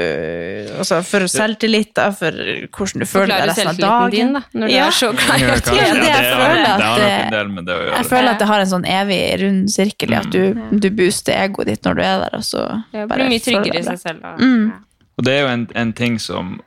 [0.78, 4.10] altså for selvtillit da, for hvordan du føler deg resten av dagen.
[4.10, 4.86] din, da, når du Ja.
[4.86, 5.58] er så glad i å.
[5.68, 6.00] Trene.
[6.00, 7.94] det jeg føler at det har en.
[7.98, 10.80] Jeg føler at det har en sånn evig rund sirkel i at du, Mm.
[10.80, 13.82] du booster egoet ditt når du er der, og så bare Blir mye tryggere i
[13.82, 14.22] seg selv.
[14.22, 14.36] Da.
[14.36, 14.72] Mm.
[15.18, 16.60] Og det er jo en, en ting som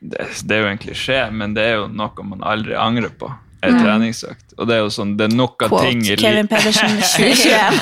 [0.00, 3.32] det, det er jo en klisjé, men det er jo noe man aldri angrer på.
[3.60, 4.52] En treningsøkt.
[4.58, 7.80] Og det er jo sånn, det er nok av ting i Kevin Pedersen 2021.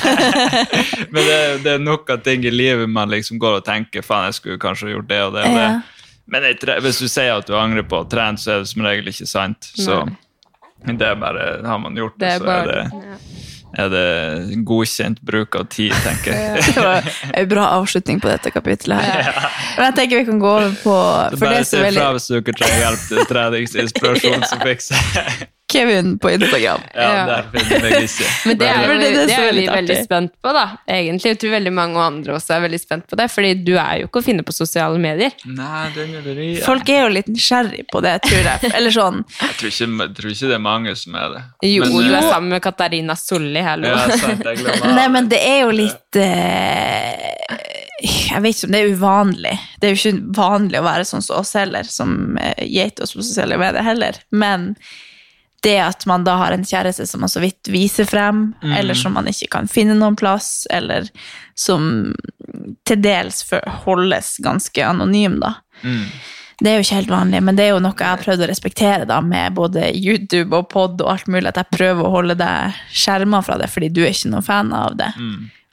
[1.13, 4.31] Men det, det er nok av ting i livet man liksom går og tenker faen,
[4.31, 5.67] jeg skulle kanskje gjort det og det og det.
[5.67, 5.77] Ja.
[6.27, 8.83] Men jeg, hvis du sier at du angrer på å trene, så er det som
[8.83, 9.69] regel ikke sant.
[9.79, 10.01] Så
[10.83, 13.17] det er bare, har man gjort det, Det så bare er det, ja.
[13.83, 16.63] er det godkjent bruk av tid, tenker jeg.
[16.75, 19.43] Det var en bra avslutning på dette kapitlet her.
[19.77, 20.95] Men jeg tenker vi kan gå over på
[21.39, 26.29] bare si så fra veldig hvis dere trenger hjelp til treningsinspirasjon, så fikser Kevin på
[26.31, 26.81] Instagram.
[26.95, 27.25] Ja, Ja.
[27.25, 28.27] der finner vi ikke.
[28.45, 30.63] Men det er, det er det det er vi veldig spent på, da.
[30.87, 31.31] Egentlig.
[31.33, 34.07] Jeg tror veldig mange andre også er veldig spent på det, fordi du er jo
[34.07, 35.33] ikke å finne på sosiale medier.
[35.45, 38.71] Nei, den er det Folk er jo litt nysgjerrig på det, tror jeg.
[38.77, 41.41] Eller sånn Jeg tror ikke, jeg tror ikke det er mange som er det.
[41.67, 43.91] Jo, Men, du eh, er sammen med Katarina Solli, hallo.
[43.91, 47.57] Ja, sant, jeg glemmer Nei, men det er jo litt uh,
[48.07, 49.53] Jeg vet ikke om det er uvanlig.
[49.81, 53.25] Det er jo ikke vanlig å være sånn som oss heller, som geit oss på
[53.25, 54.21] sosiale medier heller.
[54.31, 54.71] Men
[55.65, 59.13] det at man da har en kjæreste som man så vidt viser frem, eller som
[59.17, 61.07] man ikke kan finne noen plass, eller
[61.57, 62.13] som
[62.85, 63.43] til dels
[63.85, 65.55] holdes ganske anonym, da.
[66.59, 68.47] Det er jo ikke helt vanlig, men det er jo noe jeg har prøvd å
[68.49, 72.35] respektere da, med både YouTube og pod og alt mulig, at jeg prøver å holde
[72.39, 75.11] deg skjerma fra det, fordi du er ikke noen fan av det.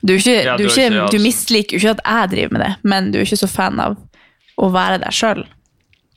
[0.04, 2.52] Du, er ikke, Ja, du, du ikke, ikke, du misliker jo ikke at jeg driver
[2.58, 3.96] med det, men du er ikke så fan av
[4.60, 5.44] å være deg sjøl.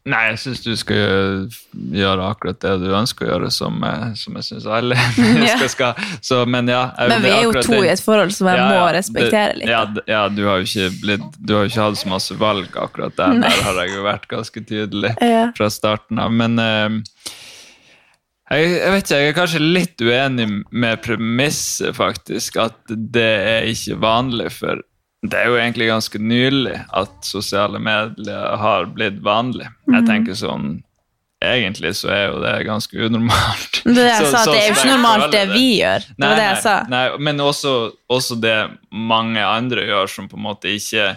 [0.07, 3.81] Nei, jeg syns du skal gjøre- akkurat det du ønsker å gjøre, som,
[4.15, 5.99] som jeg syns alle mennesker skal.
[6.23, 6.85] Så, men ja.
[6.97, 9.67] jeg- Men vi er jo to i et forhold som jeg Ja, må respektere litt.
[9.71, 13.17] Ja, ja du, har jo ikke blitt, du har ikke hatt så masse valg akkurat
[13.19, 13.35] der.
[13.43, 15.13] Der har jeg jo vært ganske tydelig
[15.59, 16.31] fra starten av.
[16.31, 17.01] Men uh,
[18.47, 22.55] jeg, jeg vet ikke, jeg er kanskje litt uenig med premisset, faktisk.
[22.63, 24.79] At det er ikke vanlig, for
[25.23, 29.67] det er jo egentlig ganske nylig at sosiale medier har blitt vanlig.
[29.87, 30.07] Jeg Mhm.
[30.07, 30.83] tenker sånn
[31.39, 33.83] Egentlig så er jo det ganske unormalt.
[33.83, 35.99] Det, jeg Så- sa, så det er jo ikke normalt det vi gjør.
[36.17, 36.83] Det var det jeg sa.
[36.89, 41.15] Nei, men også, også det mange andre gjør, som på en måte ikke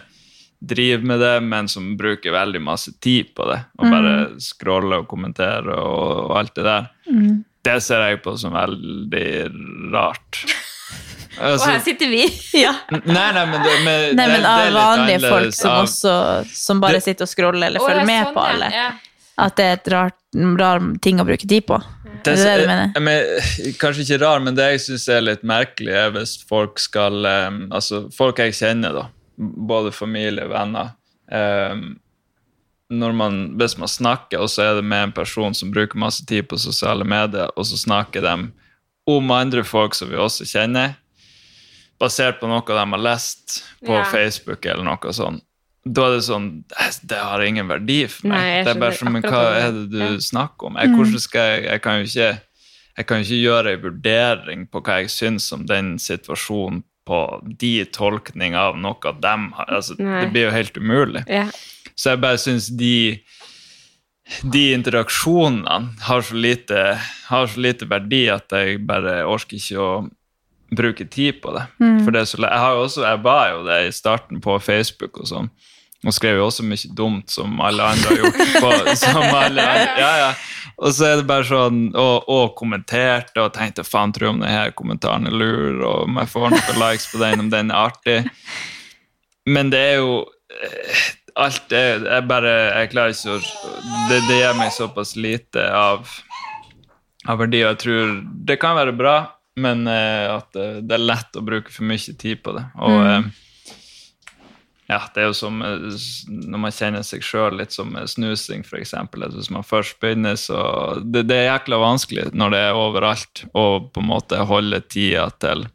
[0.62, 3.64] driver med det, men som bruker veldig masse tid på det.
[3.78, 4.36] Og bare Mm.
[4.40, 6.90] scroller og kommenterer og, og alt det der.
[7.11, 7.44] Mm.
[7.64, 10.44] Det ser jeg på som veldig rart.
[11.41, 12.24] Og Altså, her sitter vi.
[12.64, 12.72] Ja.
[12.91, 15.70] nei, nei, men, det, men, Nei, det- men det er av litt vanlige folk som
[15.70, 16.14] av- også
[16.55, 18.70] som bare Det- sitter og scroller eller følger med sånn, på alle.
[18.74, 18.91] Ja.
[19.41, 20.16] At det er et rart,
[20.61, 21.78] rar ting å bruke tid på.
[22.22, 22.93] Det, Er det det du mener?
[22.93, 26.78] jeg men, Kanskje ikke rar, men det jeg syns er litt merkelig, er hvis folk
[26.78, 29.07] skal um, Altså, folk jeg kjenner, da.
[29.38, 30.91] Både familie og venner.
[31.32, 31.99] um,
[32.91, 36.24] når man, hvis man snakker, og så er det med en person som bruker masse
[36.26, 38.32] tid på sosiale medier, og så snakker de
[39.07, 40.97] om andre folk som vi også kjenner,
[42.01, 44.05] basert på noe de har lest på Ja.
[44.09, 45.44] Facebook eller noe sånt.
[45.80, 46.64] Da er det sånn
[47.09, 48.38] Det, har ingen verdi for meg.
[48.38, 49.98] Nei, det er bare men hva er det du.
[49.98, 50.18] Ja.
[50.20, 50.76] snakker om?
[50.76, 52.40] Jeg, hvordan skal jeg, jeg kan jo ikke
[52.98, 57.20] jeg kan ikke gjøre en vurdering på hva jeg syns om den situasjonen på
[57.59, 59.70] de tolkninger av noe de har.
[59.72, 61.22] Altså, det blir jo helt umulig.
[61.30, 61.46] Ja.
[61.96, 63.20] Så jeg bare syns de
[64.46, 66.82] de interaksjonene har så, lite,
[67.26, 69.88] har så lite verdi at jeg bare orker ikke å
[70.71, 71.66] bruke tid på det.
[72.05, 75.21] For det så, jeg, har jo også, jeg var jo det i starten på Facebook
[75.21, 75.51] og sånn.
[76.01, 78.39] Og skrev jo også mye dumt som alle andre har gjort.
[78.62, 78.71] På,
[79.45, 79.66] andre,
[80.01, 80.31] ja, ja.
[80.81, 84.41] Og så er det bare sånn, og, og kommenterte og tenkte faen, tror jeg om
[84.41, 87.91] denne kommentaren er lur, og om jeg får noen likes på den, om den er
[87.91, 88.18] artig.
[89.49, 90.21] Men det er jo
[90.53, 91.09] eh,
[91.41, 93.39] Alt er Jeg bare Jeg klarer ikke å
[94.11, 96.11] Det, det gir meg såpass lite av,
[97.25, 98.11] av verdi, og jeg tror
[98.51, 99.14] det kan være bra,
[99.61, 102.65] men eh, at det, det er lett å bruke for mye tid på det.
[102.81, 103.31] Og eh,
[104.91, 105.87] ja, det er jo som eh,
[106.27, 108.97] når man kjenner seg sjøl, litt som snusing, f.eks.
[109.37, 110.61] Hvis man først begynner, så
[111.05, 115.29] det, det er jækla vanskelig når det er overalt, å på en måte holde tida
[115.43, 115.69] til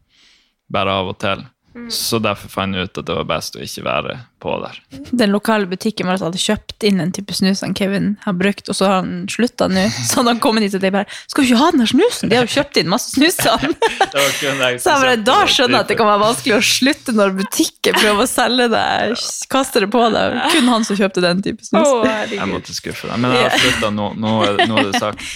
[0.72, 1.46] bare av og til.
[1.91, 4.78] Så derfor fant jeg ut at det var best å ikke være på der.
[5.11, 8.78] Den lokale butikken vår hadde kjøpt inn en type snus som Kevin har brukt, og
[8.78, 9.84] så har han slutta nå.
[10.07, 12.32] Så hadde han kommet dit og de bare 'Skal du ikke ha den her snusen?'
[12.32, 13.36] De har jo kjøpt inn masse snus.
[13.43, 16.61] Det var jeg Så jeg bare, da skjønner jeg at det kan være vanskelig å
[16.63, 19.17] slutte når butikken prøver å selge deg,
[19.51, 20.39] kaster det på deg.
[20.55, 21.91] Kun han som kjøpte den type snus.
[22.32, 23.19] Jeg måtte skuffe deg.
[23.19, 24.13] Men jeg har slutta nå.
[24.15, 25.28] Nå nå er det sagt.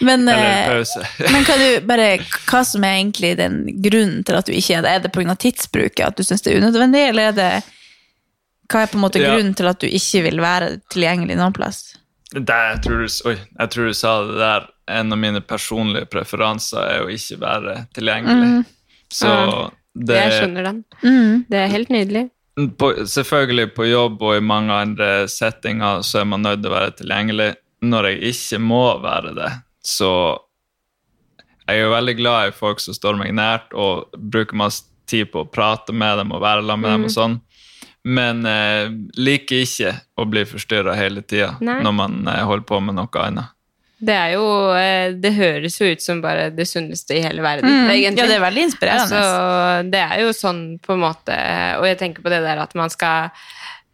[0.00, 0.84] Men, eh,
[1.32, 2.18] men kan du bare,
[2.50, 4.92] hva som er egentlig den grunnen til at du ikke er det?
[4.94, 5.34] Er det pga.
[5.34, 7.50] tidsbruket, at du syns det er unødvendig, eller er det
[8.68, 9.32] hva er på en måte Ja.
[9.32, 11.96] grunnen til at du ikke vil være tilgjengelig noen plass?
[12.30, 14.66] Det, jeg, tror du, oi, jeg tror du sa det der.
[14.88, 18.64] En av mine personlige preferanser er å ikke være tilgjengelig.
[19.12, 19.30] Så
[19.96, 20.82] det Jeg skjønner den.
[21.02, 21.44] Mm.
[21.48, 22.30] Det er helt nydelig.
[22.78, 26.76] på, Selvfølgelig på jobb og i mange andre settinger så er man nødt til å
[26.76, 27.54] være tilgjengelig.
[27.82, 29.50] Når jeg ikke må være det,
[29.84, 30.38] så
[31.68, 35.28] Jeg er jo veldig glad i folk som står meg nært, og bruker masse tid
[35.32, 37.34] på å prate med dem og være sammen med dem og sånn.
[38.08, 38.88] Men eh,
[39.20, 43.52] liker ikke å bli forstyrra hele tida når man eh, holder på med noe annet.
[43.98, 44.44] Det er jo
[44.78, 47.90] eh, Det høres jo ut som bare det sunneste i hele verden, Mm.
[47.90, 48.22] egentlig.
[48.22, 49.18] Ja, det er veldig inspirerende.
[49.18, 51.34] Altså, det er jo sånn på en måte
[51.80, 53.28] Og jeg tenker på det der at man skal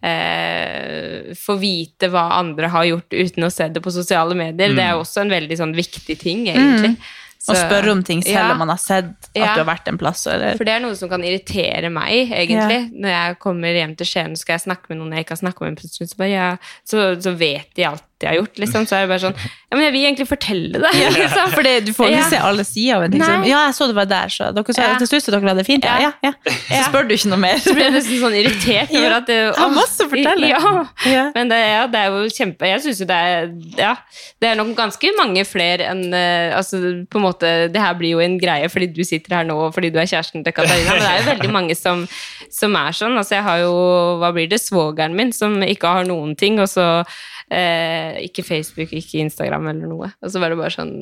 [0.05, 4.75] eh, få vite hva andre har gjort uten å se det på sosiale medier.
[4.77, 6.97] Det er jo også en veldig sånn viktig ting, egentlig.
[7.45, 8.53] Å spørre om ting selv Ja.
[8.55, 9.55] om man har sett at Ja.
[9.55, 10.27] du har vært en plass.
[10.27, 10.57] Eller?
[10.57, 12.91] For det er noe som kan irritere meg, egentlig.
[12.97, 15.53] Når jeg kommer hjem til Skien og skal jeg snakke med noen jeg ikke har
[15.53, 16.57] snakket med, så, bare, ja,
[16.89, 18.59] så, så vet de alltid alltid har gjort.
[18.65, 18.87] Liksom.
[18.89, 19.37] Så er det bare sånn
[19.75, 20.91] Ja, men jeg vil egentlig fortelle det.
[21.19, 21.51] Liksom.
[21.51, 22.29] For du får ikke Ja.
[22.31, 23.21] se alle sider av en ting.
[23.21, 23.45] Liksom.
[23.49, 24.99] Ja, jeg så det var der, så dere sa Ja.
[24.99, 25.85] til slutt at dere hadde det fint.
[25.85, 26.33] Ja, ja, Ja.
[26.47, 27.57] Så spør du ikke noe mer.
[27.59, 30.49] Så blir jeg nesten sånn irritert over at det, Jeg har masse å fortelle.
[30.49, 31.25] Ja.
[31.35, 33.95] Men det, ja, det er jo kjempe Jeg syns jo det er Ja,
[34.41, 36.79] det er nok ganske mange flere enn eh, Altså,
[37.11, 39.75] på en måte Det her blir jo en greie fordi du sitter her nå, og
[39.75, 42.07] fordi du er kjæresten til Katarina, men det er jo veldig mange som,
[42.51, 43.17] som er sånn.
[43.19, 43.75] Altså, jeg har jo
[44.23, 44.61] Hva blir det?
[44.63, 47.05] Svogeren min som ikke har noen ting, og så
[47.53, 50.11] eh, ikke Facebook, ikke Instagram eller noe.
[50.25, 50.93] Og så var det bare sånn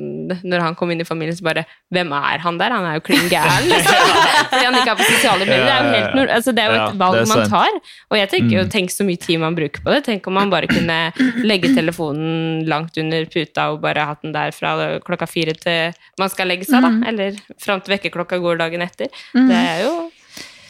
[0.43, 2.74] Når han kom inn i familien, så bare Hvem er han der?
[2.74, 4.12] Han er jo klin gæren, liksom.
[4.53, 5.66] Fordi han ikke er på sosiale medier.
[5.66, 7.80] Det er jo helt altså, det er jo et valg er man tar.
[8.11, 10.03] Og jeg tenker jo, tenk så mye tid man bruker på det.
[10.09, 10.99] Tenk om man bare kunne
[11.45, 14.74] legge telefonen langt under puta og bare hatt den der fra
[15.05, 16.93] klokka fire til man skal legge seg, da.
[17.09, 19.12] Eller fram til vekkerklokka går dagen etter.
[19.32, 19.95] Det er jo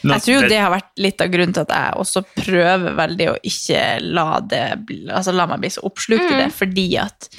[0.03, 3.35] Jeg tror det har vært litt av grunnen til at jeg også prøver veldig å
[3.43, 4.63] ikke la det
[5.13, 7.29] altså la meg bli så oppslukt i det, fordi at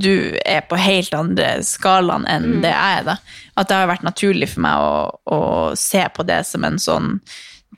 [0.00, 3.04] du er på helt andre skalaen enn det jeg er.
[3.04, 3.16] da.
[3.60, 4.92] At det har vært naturlig for meg å,
[5.26, 5.40] å
[5.76, 7.18] se på det som en sånn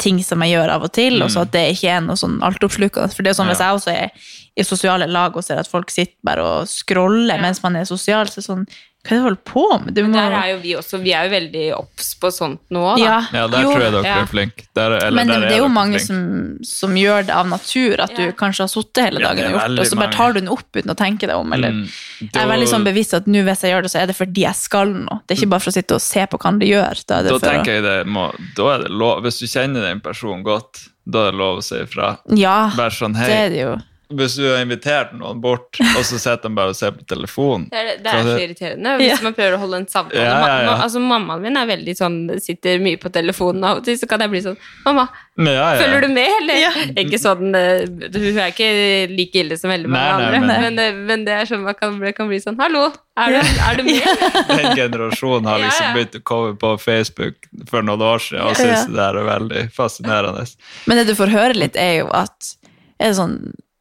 [0.00, 2.38] ting som jeg gjør av og til, og så at det ikke er noe sånn
[2.44, 3.12] altoppslukende.
[3.12, 3.52] For det er sånn, Ja.
[3.56, 7.36] hvis jeg også er i sosiale lag og ser at folk sitter bare og scroller
[7.36, 7.42] Ja.
[7.42, 8.66] mens man er sosial, så er det sånn
[9.02, 9.94] Hva er det du holder på med?
[9.96, 10.98] Du må der er jo vi også.
[11.02, 13.02] Vi er jo veldig obs på sånt nå, da.
[13.02, 13.72] Ja, Ja, der jo.
[13.72, 14.18] tror jeg dere Ja.
[14.22, 14.66] er flinke.
[14.78, 16.20] Der, eller Men det, det er jo mange som,
[16.62, 19.74] som gjør det av natur, at du kanskje har sittet hele dagen det og gjort
[19.74, 21.52] det, og så bare tar du den opp uten å tenke deg om.
[21.52, 21.74] Eller.
[21.80, 21.90] Mm.
[22.30, 24.46] Jeg er veldig sånn bevisst at nå hvis jeg gjør det, så er det fordi
[24.46, 25.18] jeg skal noe.
[25.26, 27.02] Det er ikke bare for å sitte og se på hva andre gjør.
[27.08, 27.52] Da er det Da for å...
[27.58, 31.26] tenker jeg det må, da er det lov, Hvis du kjenner den personen godt, da
[31.26, 32.18] er det lov å si ifra.
[32.38, 33.80] Ja, sånn, det er det jo.
[34.18, 37.68] Hvis du har invitert noen bort, og så sitter de bare og ser på telefonen
[37.72, 39.18] Det er, det er så irriterende hvis Ja.
[39.24, 40.22] man prøver å holde en samtale.
[40.24, 40.76] Ja, ja, ja.
[40.86, 44.20] Altså, mammaen min er veldig sånn, sitter mye på telefonen av og til, så kan
[44.24, 45.06] jeg bli sånn Mamma,
[45.36, 45.80] Men ja, ja.
[45.82, 46.60] følger du med, eller?
[46.60, 46.72] Ja.
[47.02, 48.68] Ikke sånn, eh, Hun er ikke
[49.16, 51.64] like ille som veldig mange Nei, nei, andre, men- men, det, men det er sånn
[51.64, 54.24] man kan, kan bli sånn Hallo, er du, er du med?
[54.48, 55.92] Den generasjonen har liksom ja.
[55.96, 60.46] begynt å komme på Facebook for noen år siden, og syns det er veldig fascinerende.
[60.86, 62.54] Men det du får høre litt, er jo at
[63.02, 63.36] er det sånn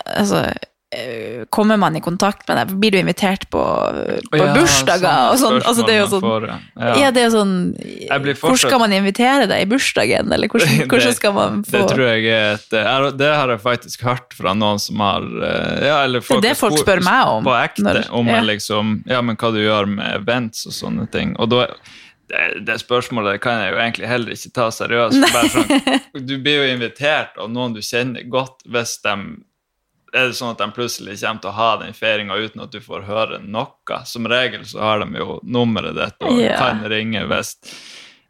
[0.05, 0.41] altså,
[0.95, 3.61] eh, Kommer man i kontakt med deg, blir du invitert på,
[4.31, 5.59] på Ja, bursdager sånne og sånn?
[5.69, 6.57] Altså, det er jo sånn får, ja.
[6.81, 7.11] Ja.
[7.15, 7.53] Det er jo sånn
[8.41, 12.03] Hvor skal man invitere deg i bursdagen, eller hvordan, hvordan skal man få Det tror
[12.11, 16.21] jeg er et Det har jeg faktisk hørt fra noen som har eh, ja, eller
[16.25, 17.87] folk Det er det folk spør meg om, På ekte.
[17.87, 18.43] når- om ja.
[18.51, 21.35] liksom Ja, men hva du gjør med events og sånne ting.
[21.39, 21.67] Og da
[22.31, 25.23] det, det spørsmålet kan jeg jo egentlig heller ikke ta seriøst.
[25.51, 25.71] Sånn,
[26.29, 29.15] du blir jo invitert av noen du kjenner godt, hvis de
[30.11, 32.81] er det sånn at de plutselig kommer til å ha den feiringa uten at du
[32.83, 33.99] får høre noe.
[34.07, 36.59] Som regel så har de jo nummeret ditt og yeah.
[36.59, 37.55] kan ringe hvis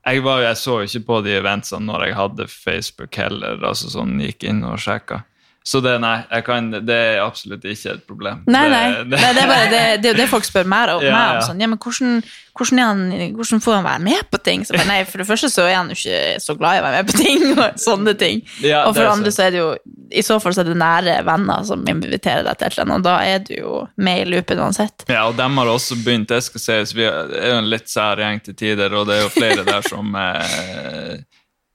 [0.02, 3.92] jeg, var, jeg så jo ikke på de eventsene når jeg hadde Facebook heller, altså
[3.94, 5.22] sånn gikk inn og sjekka.
[5.64, 8.40] Så det, nei, kan, det er absolutt ikke et problem.
[8.50, 8.86] Nei, nei.
[9.12, 11.04] Det, nei det, er bare, det, det det folk spør meg om.
[11.12, 11.46] Ja, meg om ja.
[11.46, 12.22] sånn, ja, men hvordan,
[12.58, 13.04] hvordan, han,
[13.38, 14.66] hvordan får han være med på ting?
[14.66, 16.86] Så bare, nei, For det første så er han jo ikke så glad i å
[16.88, 17.46] være med på ting.
[17.62, 18.42] og sånne ting.
[18.66, 19.72] Ja, og for det andre så er det jo
[20.12, 22.98] i så fall så er det nære venner som inviterer deg til et eller annet,
[22.98, 25.06] og da er du jo med i loopen uansett.
[25.08, 28.20] Ja, og dem har også begynt, det skal sies, vi er jo en litt sær
[28.20, 31.22] gjeng til tider, og det er jo flere der som eh,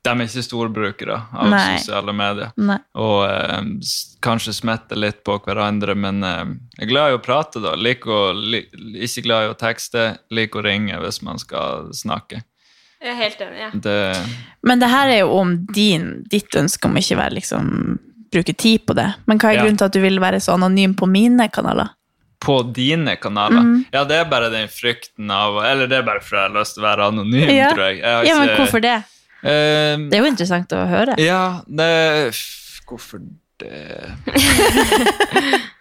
[0.06, 1.76] De er ikke storbrukere av Nei.
[1.80, 2.52] sosiale medier.
[2.56, 2.78] Nei.
[3.02, 3.70] Og eh,
[4.22, 6.44] kanskje smetter litt på hverandre, men eh,
[6.78, 7.74] jeg er glad i å prate, da.
[7.76, 8.62] Like å, li,
[9.02, 12.42] ikke glad i å tekste, liker å ringe hvis man skal snakke.
[13.02, 13.70] Jeg er helt enig, ja.
[13.74, 13.96] Det,
[14.64, 17.98] Men det her er jo om din, ditt ønske om ikke være liksom
[18.32, 19.10] bruke tid på det.
[19.26, 19.62] Men hva er Ja.
[19.66, 21.92] grunnen til at du vil være så anonym på mine kanaler?
[22.46, 23.62] på dine kanaler.
[23.64, 23.86] Mm.
[23.90, 26.74] Ja, det er bare den frykten av Eller det er bare fordi jeg har lyst
[26.76, 27.70] til å være anonym, Ja.
[27.72, 27.96] tror jeg.
[28.02, 28.92] jeg har Ja, men hvorfor det?
[29.46, 31.14] Eh, Det er jo interessant å høre.
[31.22, 31.90] Ja, det
[32.86, 33.22] Hvorfor
[33.58, 33.70] det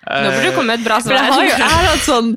[0.06, 1.84] Nå burde du komme med et bra For jeg har jo svar.
[1.90, 2.30] hatt sånn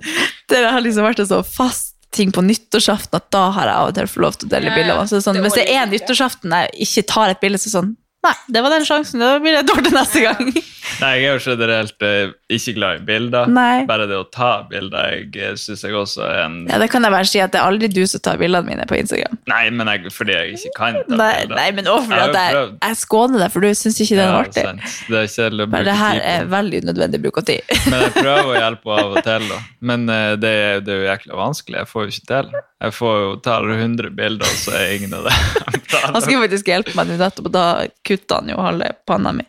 [0.51, 3.91] Det har liksom vært en så fast ting på nyttårsaften at da har jeg av
[3.91, 5.03] og til fått lov til å dele Ja, bilder.
[5.11, 7.91] Så sånn, Det hvis det er nyttårsaften jeg ikke tar et bilde, så sånn
[8.27, 9.21] Nei, det var den sjansen.
[9.23, 10.49] Da blir det dårlig neste gang.
[11.03, 13.47] Nei, jeg er jo generelt eh, ikke glad i bilder.
[13.53, 13.85] Nei.
[13.87, 17.13] Bare det å ta bilder jeg syns jeg også er en Ja, Det kan jeg
[17.15, 19.37] bare si at det er aldri du som tar bildene mine på Instagram.
[19.53, 21.55] Nei, men jeg, fordi jeg ikke kan ta Nei, bilder.
[21.61, 24.25] nei men også fordi Jeg at jeg, jeg skåner deg, for du syns ikke det
[24.25, 24.65] er Ja, artig.
[24.67, 24.97] sant.
[25.13, 27.77] Det er kjedelig å bruke det her er veldig unødvendig bruk av tid.
[27.87, 29.61] Men jeg prøver å hjelpe av og til, da.
[29.93, 31.79] Men eh, det, er- det er jo jækla vanskelig.
[31.85, 32.51] Jeg får jo ikke til.
[32.79, 35.35] Jeg får jo tar 100 bilder, og så er ingen av det.
[36.05, 37.65] Han skulle faktisk hjelpe meg nettopp, og da
[38.07, 39.47] kutta han jo halve panna mi.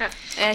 [0.00, 0.08] Ja,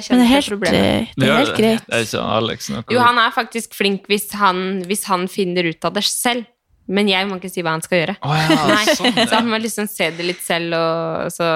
[0.10, 1.86] Men det er helt, eh, det er helt greit.
[1.88, 5.28] Det er ikke han Alex noe Jo, han er faktisk flink hvis han, hvis han
[5.32, 6.50] finner ut av det selv.
[6.88, 8.14] Men jeg må ikke si hva han skal gjøre.
[8.24, 11.48] Oh, ja, sånn, så han må liksom se det litt selv, og så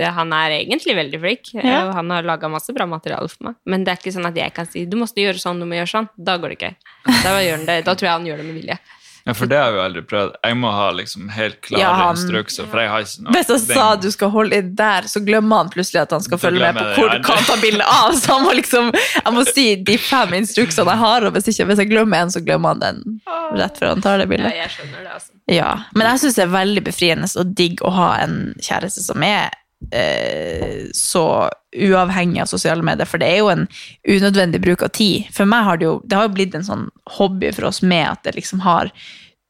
[0.00, 1.84] ja, Han er egentlig veldig flink, Ja.
[1.86, 3.60] og han har laga masse bra materiale for meg.
[3.70, 5.78] Men det er ikke sånn at jeg kan si 'du må gjøre sånn, du må
[5.78, 6.08] gjøre sånn'.
[6.18, 6.74] Da går det ikke.
[7.22, 7.84] Da, gjør han det.
[7.86, 8.78] da tror jeg han gjør det med vilje.
[9.24, 10.32] Ja, for det har jeg jo aldri prøvd.
[10.44, 13.48] Jeg må ha liksom helt klare Ja, han- instrukser, for jeg har ikke noe Hvis
[13.54, 16.60] jeg sa du skal holde inn der, så glemmer han plutselig at han skal følge
[16.60, 18.12] med på hvor du kan ta bilde av.
[18.20, 21.64] Så han må liksom, jeg må si de fem instruksene jeg har, og hvis, ikke,
[21.70, 23.20] hvis jeg glemmer en, så glemmer han den
[23.56, 25.32] rett før han tar det Ja, jeg skjønner det, altså.
[25.48, 29.22] Ja, Men jeg syns det er veldig befriende og digg å ha en kjæreste som
[29.22, 29.50] er
[29.92, 33.66] eh, så uavhengig av sosiale medier, for det er jo en
[34.08, 35.26] unødvendig bruk av tid.
[35.34, 38.06] For meg har det jo det har jo blitt en sånn hobby for oss med
[38.12, 38.90] at det liksom har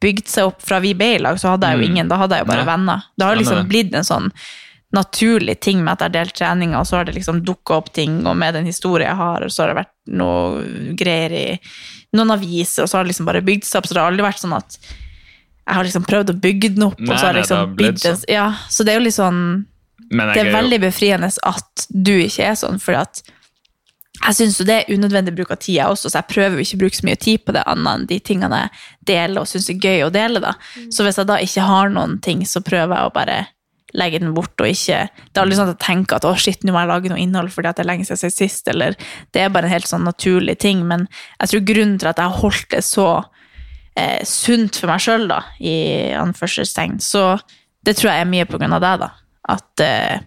[0.01, 0.63] bygd seg opp.
[0.65, 1.91] Fra vi ble i lag, så hadde jeg jo Mm.
[1.91, 2.73] ingen, da hadde jeg jo bare Nei.
[2.77, 3.03] venner.
[3.17, 4.31] Det har liksom blitt en sånn
[4.95, 7.93] naturlig ting med at jeg har delt treninger, og så har det liksom dukka opp
[7.93, 11.61] ting, og med den historien jeg har, så har det vært noe greier i
[12.15, 14.23] noen aviser, og så har det liksom bare bygd seg opp, så det har aldri
[14.29, 14.79] vært sånn at
[15.67, 17.57] jeg har liksom prøvd å bygge den opp, Nei, og så har nei, det det
[17.57, 18.25] liksom blitt blitt en sånn.
[18.29, 19.67] Ja, så det er jo litt sånn
[20.11, 23.23] Det er er veldig befriende at du ikke er sånn, for at
[24.25, 26.83] jeg syns det er unødvendig bruk av tid, jeg også, så jeg prøver ikke å
[26.85, 29.81] bruke så mye tid på det, annet enn de tingene jeg deler og syns er
[29.83, 30.41] gøy å dele.
[30.41, 30.55] da.
[30.95, 33.41] Så hvis jeg da ikke har noen ting, så prøver jeg å bare
[33.95, 36.65] legge den bort og ikke Det er aldri sånn at jeg tenker at å shit,
[36.65, 38.97] nå må jeg lage noe innhold fordi at det er lenge siden jeg sist, eller
[39.31, 41.07] Det er bare en helt sånn naturlig ting, men
[41.41, 43.09] jeg tror grunnen til at jeg har holdt det så
[43.95, 45.77] eh, sunt for meg sjøl, da, i
[46.19, 47.37] anførselstegn, så
[47.85, 49.11] det tror jeg er mye på grunn av deg, da.
[49.51, 50.23] At uh,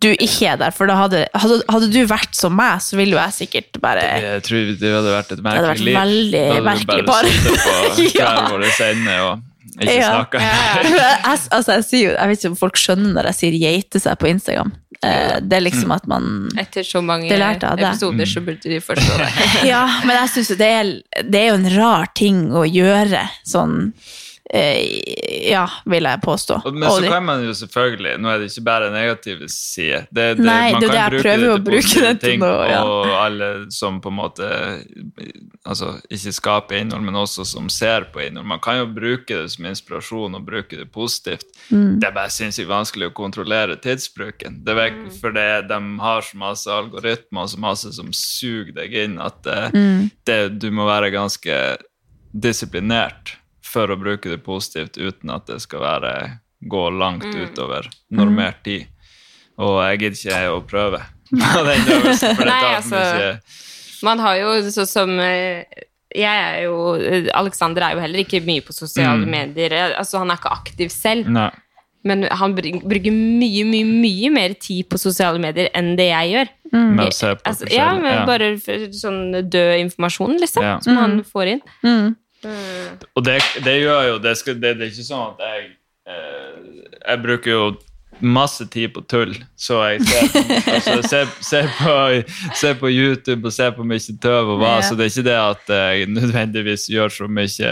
[0.00, 0.72] du ikke er der.
[0.72, 4.04] For da hadde, hadde, hadde du vært som meg, så ville jo jeg sikkert bare
[4.22, 5.98] Jeg tror det hadde vært et vært merkelig liv.
[6.00, 8.10] veldig Da hadde du merkelig bare par.
[8.20, 8.34] Ja.
[8.48, 9.46] våre ende og
[9.80, 10.08] ikke Ja.
[10.12, 10.40] snakka.
[10.44, 14.00] jeg, altså, jeg, sier jo, jeg vet ikke om folk skjønner når jeg sier geite
[14.02, 14.72] seg på Instagram.
[15.00, 16.24] Eh, det er liksom at man
[16.60, 17.86] Etter så mange Det lærte av deg.
[17.88, 19.28] episoder, så burde de forstå det.
[19.70, 20.90] Ja, men jeg synes jo det er,
[21.24, 23.92] det er jo en rar ting å gjøre, sånn
[24.50, 26.56] Ja, vil jeg påstå.
[26.74, 30.08] Men så kan man jo selvfølgelig Nå er det ikke bare negative sider.
[30.10, 32.08] Det, det, Nei, man det kan det jeg bruke prøver det å til bruke positive
[32.08, 32.80] det til ting, noe, ja.
[32.82, 34.48] Og alle som på en måte
[35.70, 38.48] Altså ikke skaper innhold, men også som ser på innhold.
[38.50, 41.46] Man kan jo bruke det som inspirasjon og bruke det positivt.
[41.70, 41.98] Mm.
[42.00, 44.62] Det er bare sinnssykt vanskelig å kontrollere tidsbruken.
[44.66, 45.10] Det er, Mm.
[45.20, 49.42] for det, de har så masse algoritmer og så masse som suger deg inn, at
[49.44, 50.10] det, Mm.
[50.26, 51.76] det, du må være ganske
[52.32, 53.36] disiplinert
[53.70, 56.14] for å bruke det positivt uten at det skal være,
[56.60, 57.44] gå langt Mm.
[57.46, 58.86] utover normert tid.
[59.60, 61.00] Og jeg gidder ikke jeg å prøve
[61.30, 63.40] på den øvelsen, for det Nei, tar altså, mye
[64.02, 65.64] Man har jo sånn som eh,
[66.16, 66.76] jeg er jo
[67.38, 69.30] Alexander er jo heller ikke mye på sosiale Mm.
[69.30, 69.74] medier.
[69.94, 71.50] Altså, han er ikke aktiv selv, Nei.
[72.02, 76.48] men han bruker mye, mye mye mer tid på sosiale medier enn det jeg gjør.
[76.72, 78.24] Med å se på Altså, ja, med ja.
[78.26, 78.48] bare
[78.96, 80.78] sånn død informasjon, liksom, Ja.
[80.80, 81.62] som han får inn.
[81.84, 82.16] Mm.
[82.44, 85.64] Og det, det gjør jo det, skal, det, det er ikke sånn at jeg
[86.08, 87.62] eh, Jeg bruker jo
[88.20, 90.26] masse tid på tull, så jeg ser,
[90.74, 91.94] altså, ser, ser, på,
[92.58, 94.82] ser på YouTube og ser på mye tøv og hva, Ja.
[94.84, 97.70] så det er ikke det at jeg nødvendigvis gjør så mye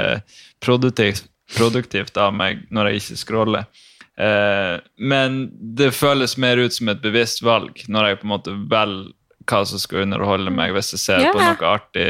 [0.64, 3.68] produktivt, produktivt av meg når jeg ikke scroller.
[4.16, 5.36] Eh, men
[5.76, 9.12] det føles mer ut som et bevisst valg når jeg på en måte velger
[9.48, 11.30] hva som skal underholde meg, hvis jeg ser Ja.
[11.32, 12.08] på noe artig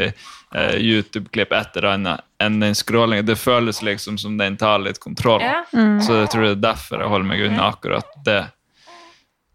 [0.55, 4.99] eh, YouTube-klipp et eller annet enn den skrålingen, Det føles liksom som den tar litt
[4.99, 5.41] kontroll.
[5.43, 5.63] Ja.
[6.01, 8.41] Så jeg tror det er derfor jeg holder meg unna akkurat det.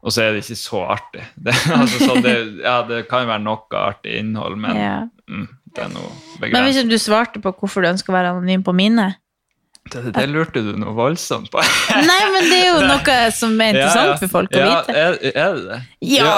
[0.05, 1.23] Og så er det ikke så artig.
[1.47, 4.97] Det, altså, så det, ja, det kan være noe artig innhold, men Ja.
[5.29, 6.11] mm, det er noe
[6.43, 9.15] Men hvis du svarte på hvorfor du ønsker å være anonym på mine
[9.93, 11.61] Det, det lurte du noe voldsomt på.
[12.09, 14.95] Nei, men det er jo noe som er interessant for folk å ja, vite.
[14.97, 15.79] Er, er det det?
[16.15, 16.31] Ja.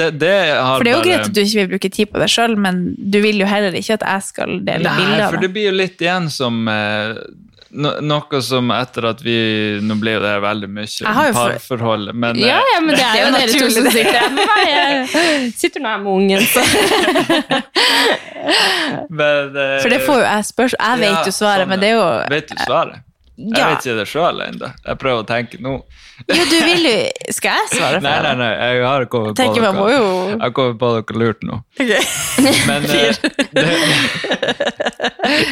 [0.00, 2.10] det, det har For det er jo bare- greit at du ikke vil bruke tid
[2.10, 5.22] på det sjøl, men du vil jo heller ikke at jeg skal dele Nei, bilder
[5.28, 5.52] for av det det.
[5.54, 7.12] blir jo litt igjen som eh,
[7.70, 9.36] no, Noe som etter at vi
[9.82, 13.26] Nå blir jo det veldig mye parforhold men Ja, eh, ja, men det er jo
[13.34, 14.64] dere to som sitter her med meg.
[14.70, 16.60] Jeg sitter nå her med ungen, så
[19.20, 21.78] men, uh, For det får jo jeg spørsmål Jeg vet ja, jo svaret, sånn men
[21.82, 22.96] det er jo Vet du svaret?
[23.36, 24.68] Jeg vet ikke det sjøl ennå.
[24.86, 25.72] Jeg prøver å tenke nå.
[26.24, 26.92] Jo, du vil jo
[27.36, 29.92] Skal jeg svare for Nei, nei, nei, jeg har kommet på man må noe.
[29.92, 31.58] jo Jeg kommer på noe lurt nå.
[31.76, 32.00] Okay.
[32.70, 33.20] Men eh,
[33.52, 33.66] det,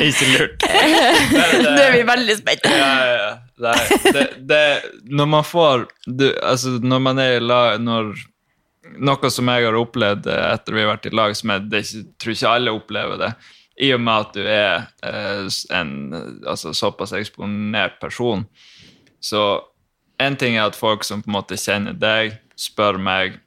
[0.08, 0.64] Ikke lurt.
[0.64, 2.72] Nå er vi veldig spente.
[2.72, 3.32] ja, ja, ja.
[3.64, 4.62] Nei, det, det,
[5.14, 8.16] når man får du, Altså, når man er i lag når,
[9.04, 11.84] Noe som jeg har opplevd eh, etter vi har vært i lag, som jeg det,
[11.84, 13.30] er tror ikke alle opplever det,
[13.80, 15.92] i og med at du er eh, en
[16.46, 18.44] altså, såpass eksponert person.
[19.20, 19.42] Så
[20.22, 23.40] en ting er at folk som på en måte kjenner deg, spør meg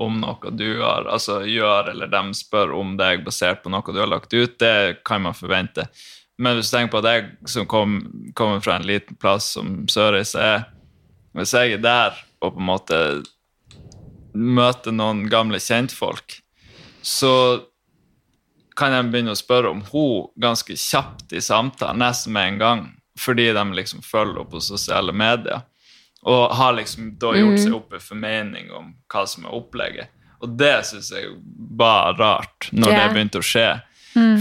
[0.00, 3.98] om noe du har, altså gjør, eller de spør om deg basert på noe du
[4.00, 5.88] har lagt ut, det kan man forvente.
[6.38, 7.98] Men hvis du tenker på at jeg som kom,
[8.38, 10.62] kommer fra en liten plass som Sørreisa er
[11.36, 12.98] Hvis jeg er der og på en måte
[14.32, 16.38] møter noen gamle kjentfolk,
[17.04, 17.32] så
[18.82, 22.82] kan jeg begynne å spørre om hun ganske kjapt i samtalen, nesten med en gang,
[23.18, 25.62] fordi de liksom følger henne på sosiale medier.
[26.22, 30.10] Og har liksom da gjort seg opp en formening om hva som er opplegget.
[30.42, 31.30] Og det syns jeg
[31.78, 33.00] var rart, når yeah.
[33.02, 33.68] det begynte å skje.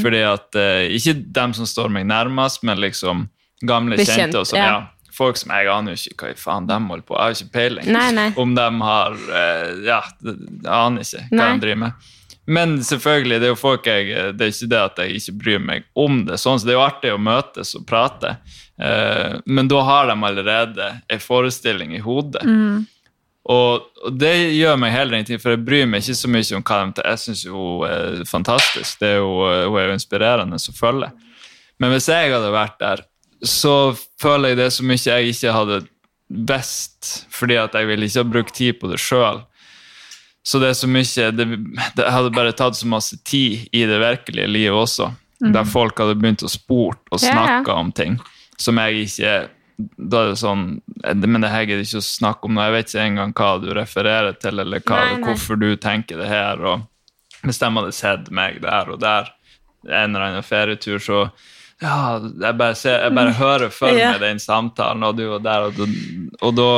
[0.01, 3.27] Fordi at eh, Ikke dem som står meg nærmest, men liksom
[3.63, 4.41] gamle Bekjent, kjente.
[4.41, 4.73] Og sånn, ja.
[4.73, 5.11] ja.
[5.15, 7.53] Folk som jeg aner jo ikke hva i faen de holder på Jeg har ikke
[7.53, 8.27] peiling Nei, nei.
[8.39, 10.35] om de har eh, Ja, jeg
[10.65, 11.47] aner ikke hva Nei.
[11.51, 12.11] de driver med.
[12.49, 15.59] Men selvfølgelig, det er jo folk jeg Det er ikke det at jeg ikke bryr
[15.61, 16.39] meg om det.
[16.41, 18.37] Sånn, så Det er jo artig å møtes og prate,
[18.81, 22.41] Eh, men da har de allerede en forestilling i hodet.
[23.49, 26.65] Og, og det gjør meg heller ingenting, for jeg bryr meg ikke så mye om
[26.65, 27.09] hva de tar.
[27.13, 28.99] Jeg syns hun er fantastisk.
[29.01, 29.31] Det er jo,
[29.69, 31.11] hun er jo inspirerende å følge.
[31.81, 33.05] Men hvis jeg hadde vært der,
[33.41, 33.75] så
[34.21, 35.79] føler jeg det så mye jeg ikke hadde
[36.51, 39.41] visst, fordi at jeg ville ikke ha brukt tid på det sjøl.
[40.43, 41.45] Så det er så mye det,
[41.95, 45.11] det hadde bare tatt så masse tid i det virkelige livet også,
[45.41, 47.73] der folk hadde begynt å spurt og Ja, ja.
[47.73, 48.19] om ting
[48.61, 49.49] som jeg ikke
[49.97, 50.65] da er det sånn,
[51.25, 52.57] Men det her gidder ikke å snakke om.
[52.61, 55.23] Jeg vet ikke engang hva du refererer til, eller hva, Nei, nei.
[55.25, 56.61] hvorfor du tenker det her.
[56.61, 56.83] og
[57.41, 59.31] Hvis de hadde sett meg der og der,
[59.89, 61.23] en eller annen ferietur, så
[61.81, 64.11] ja, jeg bare, ser, jeg bare hører for Ja.
[64.13, 65.81] meg den samtalen, og du var der, og,
[66.45, 66.69] og da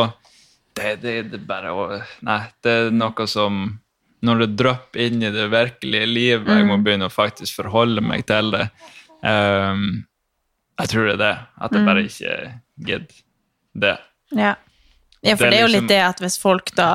[0.76, 3.80] det, det, det bare å- Nei, det er noe som
[4.24, 8.22] Når det drypper inn i det virkelige livet, jeg må begynne å faktisk forholde meg
[8.26, 8.70] til det.
[9.22, 10.06] Um,
[10.80, 11.34] jeg tror det er det.
[11.60, 12.38] At jeg bare ikke
[12.88, 13.18] gidder
[13.84, 13.98] det.
[14.32, 14.54] Ja.
[15.22, 16.88] ja, for Det er det er jo liksom- litt det at hvis folk da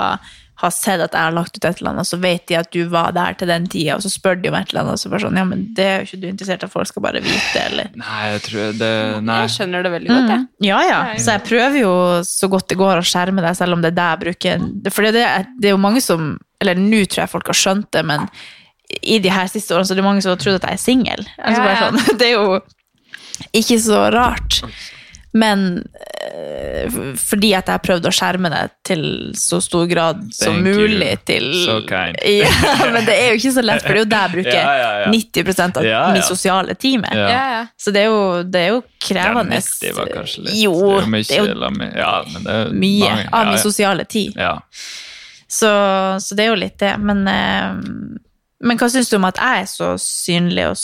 [0.59, 2.81] har sett at jeg har lagt ut et eller annet, så vet de at du
[2.91, 5.13] var der til den tida, og så spør de om et eller annet, og så
[5.13, 7.23] bare sånn, ja, men det er jo ikke du interessert i at folk skal bare
[7.23, 7.93] vite, eller?
[8.01, 8.91] Nei, jeg tror det
[9.29, 9.39] Nei.
[9.45, 10.45] Jeg skjønner det veldig godt, jeg.
[10.67, 10.99] Ja, ja.
[11.23, 11.93] Så jeg prøver jo
[12.27, 14.67] så godt det går å skjerme deg, selv om det er det jeg bruker.
[14.95, 15.27] For det
[15.63, 18.27] det er jo mange som, eller nå tror jeg folk har skjønt det, men
[18.99, 20.83] i de her siste årene så er det mange som har trodd at jeg er
[20.83, 21.27] singel.
[21.39, 21.81] Altså Ja, ja.
[21.87, 22.61] sånn, det er jo
[23.63, 24.63] ikke så rart.
[25.39, 25.65] Men
[26.03, 26.89] eh,
[27.21, 29.03] fordi at jeg har prøvd å skjerme det til
[29.39, 31.17] så stor grad som Thank you.
[31.29, 32.19] til So kind.
[32.41, 34.59] Ja, men det er jo ikke så lett, for det er jo der jeg bruker
[34.63, 35.11] Ja, ja, ja.
[35.15, 36.13] 90% av Ja, ja.
[36.17, 37.15] min sosiale tid med.
[37.15, 37.29] Ja.
[37.29, 37.61] Ja, ja.
[37.79, 39.61] Så det er jo, det er jo krevende.
[39.61, 42.49] Ja, 90 var kanskje litt Jo, det er jo mye, det er jo ja, men
[42.49, 44.39] det er mye av min sosiale tid.
[44.39, 44.57] Ja.
[45.49, 45.71] Så,
[46.21, 46.93] så det er jo litt det.
[47.01, 47.71] Men, eh,
[48.69, 50.83] men hva syns du om at jeg er så synlig og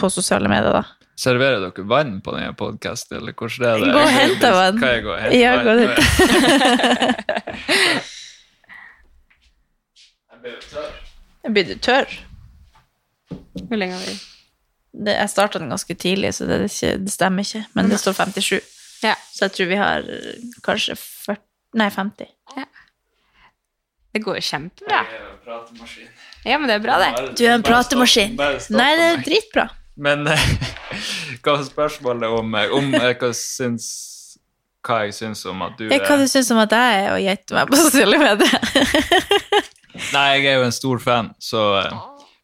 [0.00, 1.03] på sosiale medier, da?
[1.16, 3.92] Serverer dere vann på denne podkasten, eller hvordan er det?
[3.94, 4.78] Gå og hente vann.
[4.82, 5.64] Kan jeg gå og hente Ja, vann?
[5.64, 5.94] gå dit.
[10.34, 10.94] Jeg blir jo tørr.
[11.54, 12.14] Blir du tørr?
[13.68, 14.14] Hvor lenge har vi
[15.04, 17.64] Det, jeg starta den ganske tidlig, så det, er ikke, det stemmer ikke.
[17.74, 18.60] Men det står 57.
[19.02, 19.14] Ja.
[19.34, 21.40] Så jeg tror vi har eh, kanskje 40,
[21.80, 22.28] nei, 50.
[24.14, 25.00] Det går jo kjempebra.
[25.10, 26.10] Jeg er jo pratemaskin.
[26.46, 27.08] Ja, men det er bra, det.
[27.34, 28.36] Du er en pratemaskin.
[28.38, 29.64] Nei, det er dritbra.
[29.96, 30.46] Men eh,
[31.42, 33.86] hva var spørsmålet om, eh, om eh, hva, syns,
[34.84, 37.12] hva jeg syns om at du er hva er du syns om at jeg er
[37.12, 38.56] å gjette meg på sosiale medier?
[40.14, 41.62] Nei, jeg er jo en stor fan, så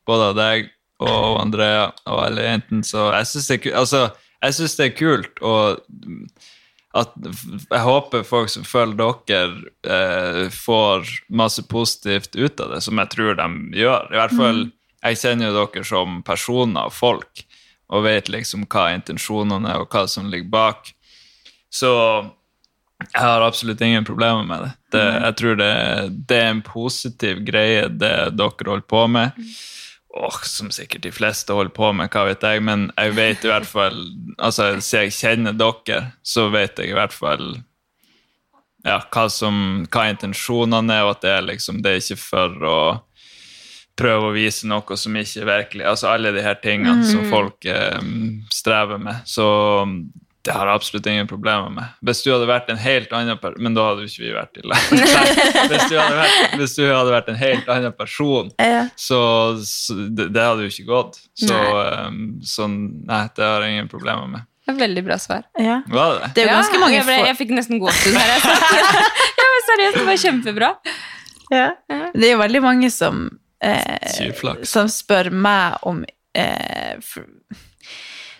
[0.06, 0.70] både av deg
[1.00, 3.76] og Andrea og alle jentene, så jeg syns det er.
[3.80, 4.06] Altså,
[4.40, 5.80] det er kult og
[6.98, 12.98] at jeg håper folk som følger dere, eh, får masse positivt ut av det, som
[12.98, 13.46] jeg tror de
[13.78, 14.08] gjør.
[14.10, 14.64] I hvert fall,
[15.00, 17.44] Jeg kjenner jo dere som personer og folk,
[17.90, 20.92] og vet liksom hva intensjonene er, og hva som ligger bak.
[21.72, 21.90] Så
[23.00, 24.72] jeg har absolutt ingen problemer med det.
[24.92, 25.74] det jeg tror det,
[26.28, 29.38] det er en positiv greie, det dere holder på med.
[30.10, 33.50] Åh, som sikkert de fleste holder på med, hva vet jeg, men jeg vet i
[33.52, 33.98] hvert fall
[34.42, 37.44] altså Siden jeg kjenner dere, så vet jeg i hvert fall
[38.82, 42.66] ja, hva, som, hva intensjonene er, og at det er liksom Det er ikke for
[42.66, 42.80] å
[44.00, 47.64] prøve å vise noe som ikke er virkelig Altså alle de her tingene som folk
[47.68, 48.00] eh,
[48.52, 49.20] strever med.
[49.28, 49.44] Så
[50.40, 51.88] det har jeg absolutt ingen problemer med.
[52.08, 54.56] Hvis du hadde vært en helt annen person Men da hadde jo ikke vi vært
[54.56, 54.86] i lag.
[55.70, 58.86] hvis, du hadde vært- hvis du hadde vært en helt annen person, Ja.
[58.96, 59.18] så,
[59.68, 61.20] så det, det hadde jo ikke gått.
[61.36, 61.58] Så
[62.08, 64.46] um, så nei, det har jeg ingen problemer med.
[64.64, 65.44] Det er veldig bra svar.
[65.60, 65.80] Ja.
[65.90, 66.32] Var det det?
[66.38, 68.32] Det er jo Ja, mange jeg, ble, jeg fikk nesten gåsehud her.
[68.32, 68.42] Jeg
[69.40, 70.68] jeg var seriøst, det var kjempebra.
[71.50, 71.68] Ja.
[72.14, 73.24] Det er jo veldig mange som,
[73.62, 76.04] eh, som spør meg om
[76.34, 77.26] eh, for,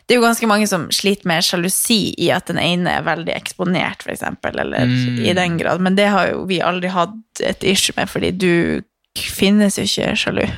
[0.07, 3.31] Det er jo ganske mange som sliter med sjalusi i at den ene er veldig
[3.37, 5.21] eksponert, f.eks., eller Mm.
[5.23, 5.81] i den grad.
[5.81, 8.83] Men det har jo vi aldri hatt et issue med, fordi du
[9.19, 10.47] finnes jo ikke sjalu.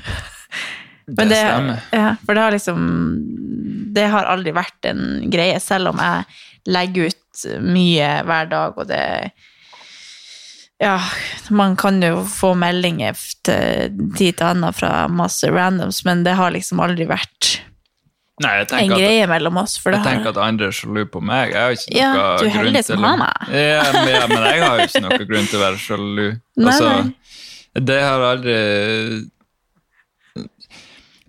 [1.02, 1.78] Det Men det, stemmer.
[1.92, 2.82] ja, for det har liksom
[3.92, 6.24] det har aldri vært en greie, selv om jeg
[6.70, 9.00] legger ut mye hver dag, og det
[10.82, 10.96] Ja,
[11.54, 13.14] man kan jo få meldinger
[13.46, 17.60] til tid til annen fra masse randoms, men det har liksom aldri vært
[18.42, 19.76] Nei, en at greie mellom oss.
[19.84, 21.52] Jeg tenker at andre er sjalu på meg.
[21.52, 23.52] Jeg har ikke Ja, noe du er heldig som har meg.
[23.52, 26.24] Ja, men, ja, men jeg har jo ikke noe grunn til å være sjalu.
[26.62, 26.90] Altså,
[27.78, 28.56] det har aldri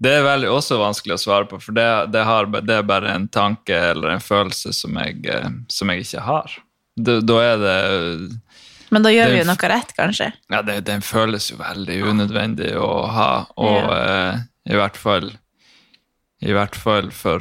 [0.04, 1.86] Det er veldig også vanskelig å svare på, for det,
[2.16, 6.08] det, har, det er bare en tanke eller en følelse som jeg, eh, som jeg
[6.08, 6.58] ikke har.
[6.98, 7.78] Da, da er det
[8.94, 10.32] men da gjør vi jo noe rett, kanskje.
[10.54, 15.32] Ja, det, den føles jo veldig unødvendig å ha, og eh, i hvert fall
[16.44, 17.40] i hvert fall for,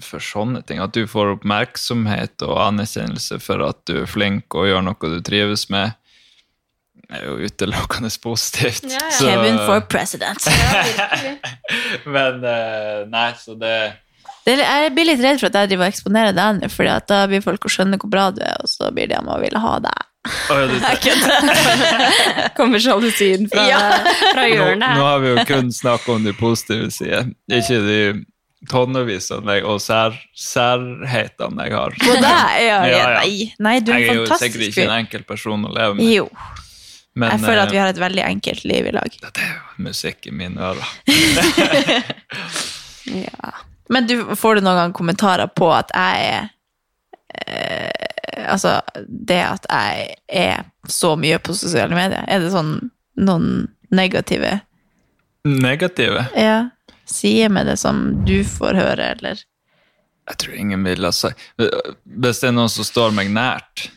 [0.00, 0.78] for sånne ting.
[0.80, 5.18] At du får oppmerksomhet og anerkjennelse for at du er flink og gjør noe du
[5.26, 5.92] trives med,
[7.12, 8.88] er jo utelukkende positivt.
[8.88, 9.10] Ja, ja.
[9.12, 10.48] Så- Kevin for president.
[12.16, 13.74] Men eh, nei, så det
[14.48, 17.22] Det jeg blir litt redd for at jeg driver og eksponerer deg nå, for da
[17.28, 19.74] blir folk å skjønne hvor bra du er, og så blir de å ville ha
[19.84, 20.06] deg.
[20.28, 20.74] Å, ja, du,
[22.58, 23.78] Kommer sjalusien fra, Ja.
[24.32, 28.00] fra hjørnet nå nå, har vi jo kun snakket om de positive sidene, ikke de
[28.68, 31.94] tonnevis av deg og sær, særhetene jeg har.
[32.02, 32.24] På deg?
[32.24, 33.04] Ja, Ja, ja.
[33.20, 36.08] Nei, nei, du er Jeg er jo sikkert ikke en enkel person å leve med.
[36.10, 36.26] Jo,
[37.14, 39.10] Men jeg føler at eh, vi har et veldig enkelt liv i lag.
[39.22, 40.88] det er jo musikk i mine ører.
[43.08, 43.52] Ja.
[43.88, 46.48] Men du, får du noen gang kommentarer på at jeg er
[47.46, 48.78] eh, Altså,
[49.08, 54.60] det at jeg er så mye på sosiale medier, er det sånn noen negative?
[55.48, 56.26] Negative?
[56.36, 56.68] ja,
[57.08, 59.40] Sier med det som du får høre, eller?
[60.28, 63.88] Jeg tror ingen vil ha sagt Hvis det er noen som står meg nært,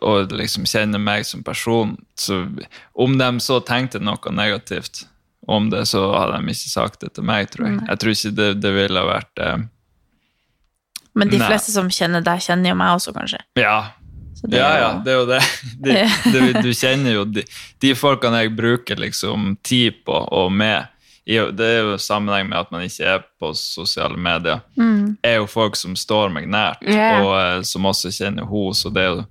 [0.00, 2.46] og liksom kjenner meg som person, så
[2.96, 5.04] om de så tenkte noe negativt
[5.46, 7.82] om det, så hadde de ikke sagt det til meg, tror jeg.
[7.90, 9.66] Jeg tror ikke det, det ville vært eh,
[11.16, 11.46] Men de Nei.
[11.48, 13.40] fleste som kjenner deg, kjenner jo meg også, kanskje.
[13.56, 13.78] Ja,
[14.42, 15.40] det ja, ja, det er jo det.
[15.86, 15.94] De,
[16.32, 17.42] du, du kjenner jo de,
[17.82, 20.92] de folkene jeg bruker liksom tid på og med.
[21.26, 24.60] Det er jo sammenheng med at man ikke er på sosiale medier.
[25.26, 27.18] er jo folk som står meg nært, yeah.
[27.24, 28.74] og eh, som også kjenner henne.
[28.78, 29.28] Så det er jo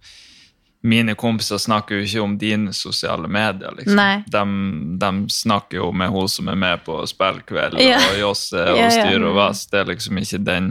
[0.85, 3.71] Mine kompiser snakker jo ikke om dine sosiale medier.
[3.73, 3.97] liksom.
[4.29, 4.41] De,
[5.01, 8.03] de snakker jo med hun som er med på spillkveld yeah.
[8.11, 8.91] og Josse og ja.
[8.93, 9.63] styr og Vass.
[9.71, 10.67] Det er liksom ikke den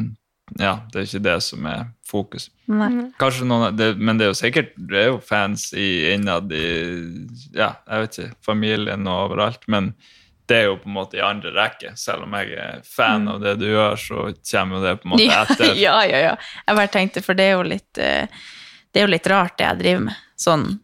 [0.61, 2.51] Ja, det er ikke det som er fokus.
[2.69, 2.91] Nei.
[3.21, 6.67] Kanskje noen, det, Men det er jo sikkert det er jo fans i, innad i
[7.57, 9.65] ja, jeg vet ikke, familien og overalt.
[9.73, 9.95] Men
[10.49, 11.95] det er jo på en måte i andre rekke.
[11.97, 15.15] Selv om jeg er fan av det du gjør, så kommer jo det på en
[15.15, 15.73] måte Ja, etter.
[15.87, 16.35] ja, ja, ja.
[16.67, 18.45] Jeg bare tenkte, for det er jo litt eh,
[18.93, 20.21] Det er jo litt rart, det jeg driver med.
[20.45, 20.84] Sånn, ja.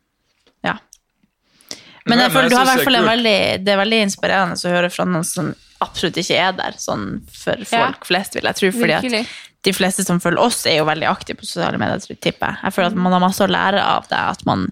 [2.11, 4.00] Men jeg føler du har i hvert det er fall en veldig Det er veldig
[4.06, 7.86] inspirerende å høre fra noen som absolutt ikke er der, sånn for Ja.
[7.86, 8.70] folk flest, vil jeg tro.
[8.76, 9.28] Fordi at
[9.64, 12.58] de fleste som følger oss, er jo veldig aktive på sosiale medier, tipper jeg.
[12.64, 14.66] Jeg føler at man har masse å lære av det, at man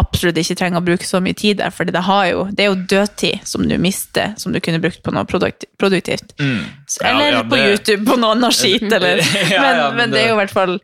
[0.00, 2.00] absolutt ikke trenger å bruke så mye tid der, for det,
[2.30, 6.32] jo, det er jo dødtid som du mister, som du kunne brukt på noe produktivt.
[6.40, 6.64] Mm.
[7.04, 10.10] Eller ja, på det- YouTube på noe annet skit, eller Ja, men, ja, men, men
[10.10, 10.78] det er jo i hvert fall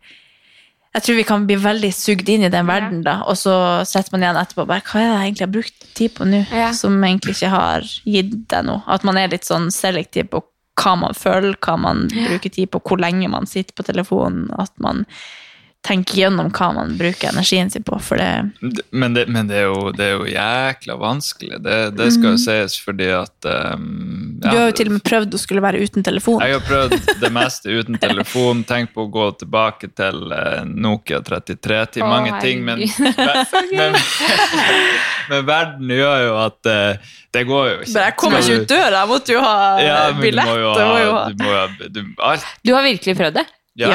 [0.96, 3.52] Jeg tror vi kan bli veldig sugd inn i den verden, da, og så
[3.84, 6.40] setter man igjen etterpå bare Hva er det jeg egentlig har brukt tid på nå,
[6.56, 6.70] Ja.
[6.72, 8.80] som egentlig ikke har gitt deg noe?
[8.88, 10.40] At man er litt sånn selektiv på
[10.80, 14.72] hva man føler, hva man bruker tid på, hvor lenge man sitter på telefonen, at
[14.80, 15.04] man
[15.86, 18.50] tenker gjennom hva man bruker energien sin på, for det
[18.90, 21.60] Men, det, men det, er jo, det er jo jækla vanskelig.
[21.62, 24.52] Det, det skal jo sies fordi at um, ja, Mm.
[24.52, 26.42] Du har jo til og med prøvd å skulle være uten telefon.
[26.44, 28.62] Jeg har prøvd det meste uten telefon.
[28.68, 32.02] Tenkt på å gå tilbake til eh, Nokia 3310.
[32.04, 32.82] Å, mange ting, men,
[33.80, 33.96] men,
[35.30, 37.92] men verden gjør jo at uh, det går jo ikke.
[37.92, 40.46] Men jeg kommer ikke ut døra, jeg måtte jo ha ja, billett.
[40.46, 42.50] Du må jo jeg må jo ha, ha- du må jo ha du, alt.
[42.64, 43.46] Du har virkelig prøvd det?
[43.76, 43.90] Ja,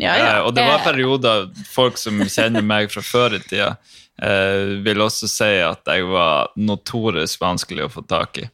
[0.00, 0.42] ja, ja.
[0.46, 0.84] Og det var Eh.
[0.84, 3.76] perioder folk som kjenner meg fra før i tida,
[4.22, 8.48] eh, vil også si at jeg var notorisk vanskelig å få tak i.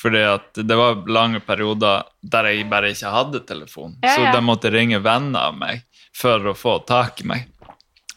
[0.00, 3.96] Fordi at det var lange perioder der jeg bare ikke hadde telefon.
[4.02, 7.46] Så de måtte ringe venner av meg for å få tak i meg.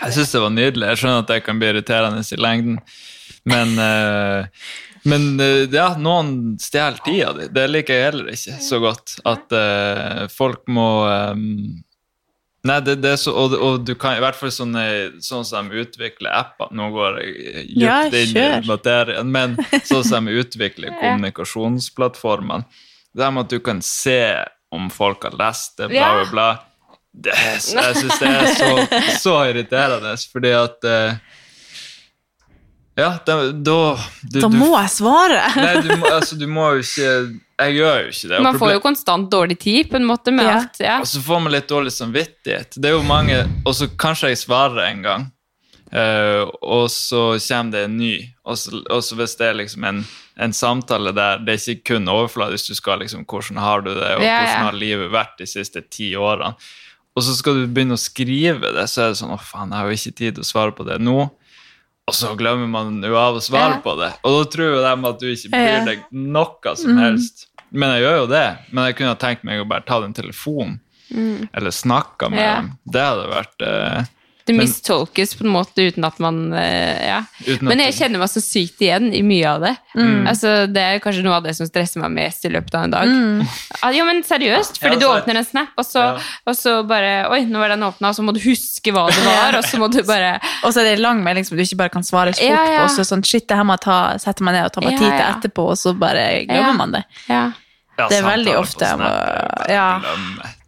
[0.01, 0.87] Jeg syns det var nydelig.
[0.91, 2.79] Jeg skjønner at det kan bli irriterende i lengden,
[3.45, 4.45] men eh,
[5.07, 7.47] men eh, ja, noen stjeler tida di.
[7.47, 9.13] Det liker jeg heller ikke så godt.
[9.25, 11.33] At eh, folk må eh,
[12.67, 14.83] Nei, det, det så, og, og du kan i hvert fall sånne,
[15.23, 19.55] sånn som de utvikler apper Nå går jeg dypt inn i materien, men
[19.87, 22.67] sånn som de utvikler kommunikasjonsplattformene
[23.15, 24.21] Det med at du kan se
[24.73, 26.47] om folk har lest det, bla, bla, bla.
[27.17, 27.61] Det jeg
[27.97, 28.71] syns det er så,
[29.23, 31.36] så irriterende, fordi at eh,
[32.97, 33.75] Ja, da, da
[34.23, 35.41] du, Da du- må jeg svare!
[35.61, 37.11] Nei, du må, altså, du må jo ikke
[37.61, 38.41] Jeg gjør jo ikke det.
[38.45, 40.55] Man får jo konstant dårlig tid, på en måte, med Ja.
[40.59, 40.79] alt.
[40.81, 40.99] Ja.
[41.01, 42.77] Og så får man litt dårlig samvittighet.
[42.77, 45.25] Det er jo mange Og så kanskje jeg svarer en gang,
[45.93, 48.13] uh, og så kommer det en ny.
[48.45, 50.01] Og så, og så hvis det er liksom en,
[50.37, 54.11] en samtale der det er ikke kun overfladisk, du skal liksom Hvordan har du det,
[54.17, 54.43] og Ja, ja.
[54.45, 56.53] hvordan har livet vært de siste ti årene?
[57.17, 59.81] Og så skal du begynne å skrive det, så er det sånn Å, faen, jeg
[59.81, 61.29] har jo ikke tid til å svare på det nå.
[62.07, 64.13] Og så glemmer man jo av å svare på det.
[64.23, 67.47] Og da tror jo de at du ikke bryr deg noe som helst.
[67.69, 68.45] Men jeg gjør jo det.
[68.71, 70.77] Men jeg kunne ha tenkt meg å bare ta den telefonen.
[71.51, 72.69] Eller snakka med dem.
[72.95, 74.07] Det hadde vært eh,
[74.47, 77.17] Det mistolkes på en måte uten at man eh, Ja.
[77.53, 79.73] At Men jeg kjenner meg så sykt igjen i mye av det.
[79.97, 80.27] Mm.
[80.31, 82.95] Altså, det er kanskje noe av det som stresser meg mest i løpet av en
[82.95, 83.11] dag.
[83.81, 86.17] Ah, Ja, men seriøst, fordi Ja, du åpner en snap, og så, Ja.
[86.47, 89.23] og så bare Oi, nå var den åpna, og så må du huske hva det
[89.25, 91.63] var, og så må du bare Og så er det en lang melding som du
[91.63, 92.81] ikke bare kan svare fort Ja, ja.
[92.87, 92.95] på.
[92.95, 94.99] Så sånn, shit, det her må jeg ta, sette meg ned og ta meg Ja,
[94.99, 96.73] tid til etterpå, og så bare glemmer Ja.
[96.73, 97.03] man det.
[97.27, 97.51] Ja.
[97.97, 99.99] Ja, det er veldig ofte Snap jo ja.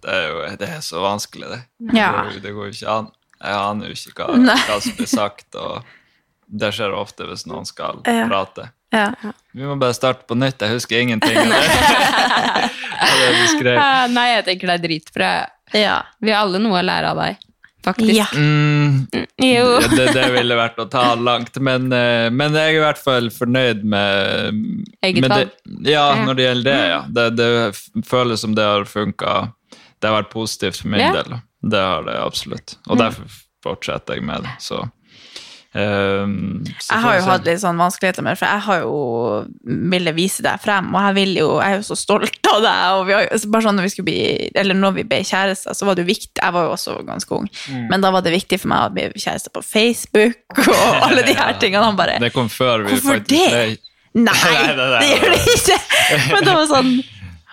[0.01, 1.59] Det er jo det er så vanskelig, det.
[1.93, 2.07] Ja.
[2.25, 3.09] Det, går, det går jo ikke an.
[3.40, 4.56] Jeg aner jo ikke hva, Nei.
[4.68, 5.84] hva som blir sagt, og
[6.50, 8.26] det skjer ofte hvis noen skal Ja.
[8.28, 8.72] prate.
[8.92, 9.12] Ja.
[9.54, 10.60] Vi må bare starte på nytt.
[10.66, 11.60] Jeg husker ingenting av det.
[13.20, 13.78] det du skrev.
[13.78, 15.30] Ah, Nei, jeg tenker det er dritbra.
[15.78, 16.00] ja.
[16.20, 17.38] Vi har alle noe å lære av deg,
[17.86, 18.16] faktisk.
[18.18, 18.26] Ja.
[18.34, 19.06] Mm,
[19.40, 19.68] Jo.
[19.94, 23.30] Det, det ville vært å ta langt, men, eh, men jeg er i hvert fall
[23.32, 24.50] fornøyd med
[25.06, 25.86] Eget med det, valg.
[25.88, 26.26] Ja, Ja.
[26.26, 27.00] når det gjelder det, ja.
[27.08, 29.54] Det, det føles som det har funka.
[30.02, 31.14] Det har vært positivt for min Ja.
[31.22, 31.40] del.
[31.62, 32.78] Det har det absolutt.
[32.88, 33.28] Og derfor
[33.64, 34.55] fortsetter jeg med det.
[34.64, 34.86] Så,
[35.70, 38.93] Um, så Jeg har jo hatt litt sånn vanskeligheter med det, for jeg har jo
[39.93, 42.80] ville vise deg frem, og jeg, vil jo, jeg er jo så stolt av deg.
[42.95, 45.86] og vi har, bare sånn når vi skulle bli, eller når vi ble kjærester, så
[45.86, 47.86] var det jo viktig, jeg var jo også ganske ung, Mm.
[47.91, 51.38] men da var det viktig for meg å bli kjæreste på Facebook, og alle de
[51.38, 51.86] her tingene.
[51.86, 53.78] Han bare, Det kom før vi Hvorfor faktisk det?
[54.18, 55.80] nei, Nei, nei, nei, det gjør det ikke.
[56.34, 56.91] Men det var sånn,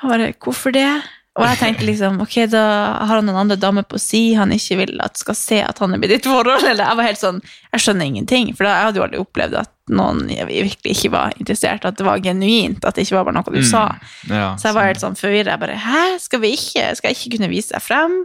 [0.01, 0.89] han bare, hvorfor det?
[1.37, 2.63] Og jeg tenkte liksom, ok, da
[3.05, 5.93] har han noen andre damer på si, han ikke vil at skal se at han
[5.93, 7.41] er blitt i et forhold, eller jeg var helt sånn,
[7.75, 11.37] jeg skjønner ingenting, for da, jeg hadde jo aldri opplevd at noen virkelig ikke var
[11.37, 13.85] interessert, at det var genuint, at det ikke var bare noe du sa.
[14.31, 17.21] ja, Så jeg var helt sånn forvirret, jeg bare, hæ, skal vi ikke, skal jeg
[17.21, 18.17] ikke kunne vise deg frem?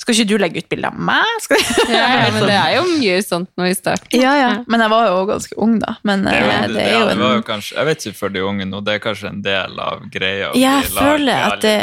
[0.00, 1.32] Skal ikke du legge ut bilder av meg?
[1.44, 1.58] Skal...
[1.92, 4.14] Ja, ja, men det er jo mye sånt nå i starten.
[4.16, 7.00] ja, ja, men jeg var jo ganske ung da, men Det, eh, det er ja,
[7.02, 9.28] jo det var jo kanskje, jeg vet ikke for de unge nå, det er kanskje
[9.34, 10.48] en del av greia.
[10.56, 11.74] Ja, Jeg føler at det...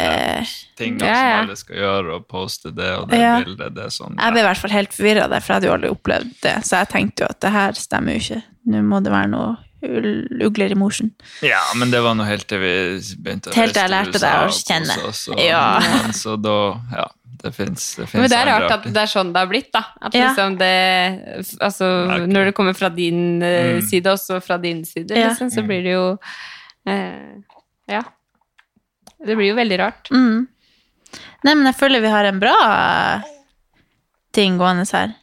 [0.78, 1.14] Ja, ja.
[1.14, 3.36] som alle skal gjøre, og poste det og det Ja.
[3.42, 3.72] bildet.
[3.74, 4.14] Det er sånn.
[4.18, 6.52] Jeg ble i hvert fall helt forvirret der, for jeg hadde jo aldri opplevd det.
[6.68, 8.42] Så jeg tenkte jo at det her stemmer jo ikke.
[8.70, 9.56] Nå må det være noe
[10.46, 11.10] ugler i morsen.
[11.42, 12.72] Ja, men det var nå helt til vi
[13.22, 14.96] begynte å Helt til jeg lærte deg å kjenne.
[15.06, 15.78] oss, og- Ja.
[15.80, 16.56] men Så da,
[16.94, 17.06] ja,
[17.42, 19.82] det fins det Men det er rart at det er sånn det har blitt, da.
[20.02, 20.28] At Ja.
[20.28, 22.32] liksom det Altså, Merkelig.
[22.34, 23.82] når det kommer fra din eh, Mm.
[23.88, 25.28] side, også fra din side, Ja.
[25.28, 26.18] liksom, så blir det jo
[26.86, 27.36] eh,
[27.88, 28.02] Ja.
[29.24, 30.08] Det blir jo veldig rart.
[30.10, 30.46] Mm.
[31.44, 33.22] Nei, men jeg føler vi har en bra
[34.32, 35.14] ting gående her.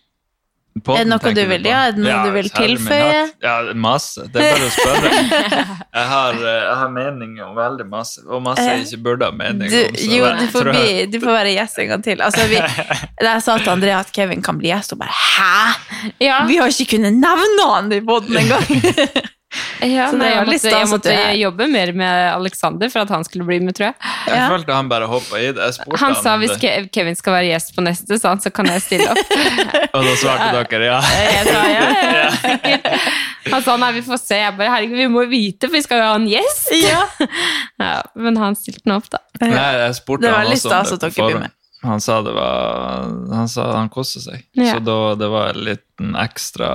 [0.83, 3.19] Podden, Er det noe du vil- ja, er det noe du vil min tilføye?
[3.41, 4.25] Ja, masse.
[4.27, 5.11] Det er bare å spørre.
[5.95, 9.31] Jeg har, eh, jeg har meninger om veldig masse, og masse jeg ikke burde ha
[9.31, 9.95] mening Du, om.
[9.95, 12.19] så jo, du får, bli, du får være gjest en gang til.
[12.25, 12.59] Altså, vi,
[13.23, 16.11] da jeg sa til Andrea at Kevin kan bli gjest, og bare hæ?
[16.19, 18.67] Ja, Vi har ikke kunnet nevne han i båten engang!
[19.81, 23.23] ja Så det nei, jeg måtte, jeg måtte jobbe mer med Alexander for at han
[23.27, 23.95] skulle bli med, tror jeg.
[24.27, 24.47] Jeg Ja.
[24.51, 25.69] følte han bare hoppa i det.
[25.69, 28.51] Jeg Han sa om hvis det, Kevin skal være gjest på neste, sa han, så
[28.53, 29.35] kan jeg stille opp.
[29.95, 30.99] og da svarte dere ja.
[31.01, 31.85] Jeg sa ja,
[32.15, 32.91] ja, sikkert.
[33.53, 34.37] Han sa nei, vi får se.
[34.41, 36.71] Jeg bare herregud, vi må vite, for vi skal jo ha en gjest.
[36.81, 37.03] ja.
[37.85, 39.19] Ja, men han stilte nå opp, da.
[39.43, 39.51] Nei,
[39.83, 41.45] jeg spurte Det var han også om stas det at på dere blir forhånd.
[41.45, 41.51] med.
[41.85, 43.03] Han sa det var
[43.35, 44.45] Han sa han koste seg.
[44.57, 44.71] Ja.
[44.73, 46.69] Så da det var en liten ekstra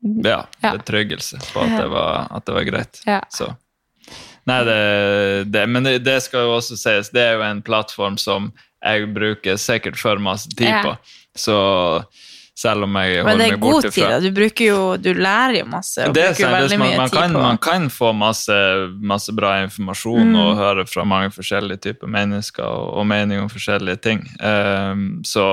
[0.00, 0.72] ja, Ja.
[0.76, 3.02] betryggelse på at det var, at det var greit.
[3.06, 3.20] Ja.
[3.30, 3.50] Så.
[4.48, 8.50] Nei, det, det Men det, skal jo også sies, det er jo en plattform som
[8.80, 10.94] jeg bruker sikkert for masse tid på.
[11.36, 11.56] Så
[12.60, 14.18] selv om jeg Men det er god tid, da.
[14.20, 16.98] Du bruker jo Du lærer jo masse, og det er bruker sant, veldig man, mye
[17.00, 18.58] man, tid kan, på man kan få masse,
[19.12, 20.36] masse bra informasjon Mm.
[20.42, 24.20] og høre fra mange forskjellige typer mennesker og, og meninger om forskjellige ting.
[24.44, 25.46] Um, så,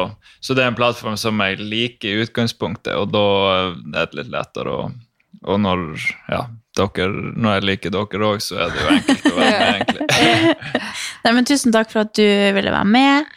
[0.43, 4.33] så det er en plattform som jeg liker i utgangspunktet, og da er det litt
[4.33, 4.87] lettere å
[5.47, 5.81] Og når,
[6.33, 6.39] ja,
[6.75, 10.07] dere, når jeg liker dere òg, så er det jo enkelt å være med, egentlig.
[11.23, 12.25] Nei, men Tusen takk for at du
[12.57, 13.29] ville være med.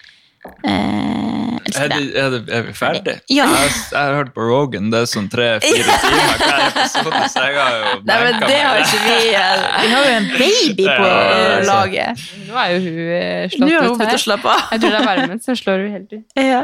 [0.64, 1.29] Eh,
[1.70, 3.14] elsker Er, det, er, det, er vi ferdig?
[3.30, 3.46] Ja.
[3.46, 7.44] Jeg, har- jeg har hørt på Rogan, det er sånn tre-fire timer hver episode, så
[7.46, 9.18] jeg har jo Nei, men det har ikke vi.
[9.34, 11.60] eh, Vi har jo en baby på Ja, ja.
[11.70, 12.26] laget.
[12.48, 14.24] Nå er jo hun eh, Nå slått har hun ut begynt å her.
[14.26, 14.66] slappe av.
[14.74, 16.24] Jeg tror det er varmen som slår hun helt ut.
[16.36, 16.62] Ja.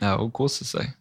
[0.00, 0.94] Ja, hun koser seg.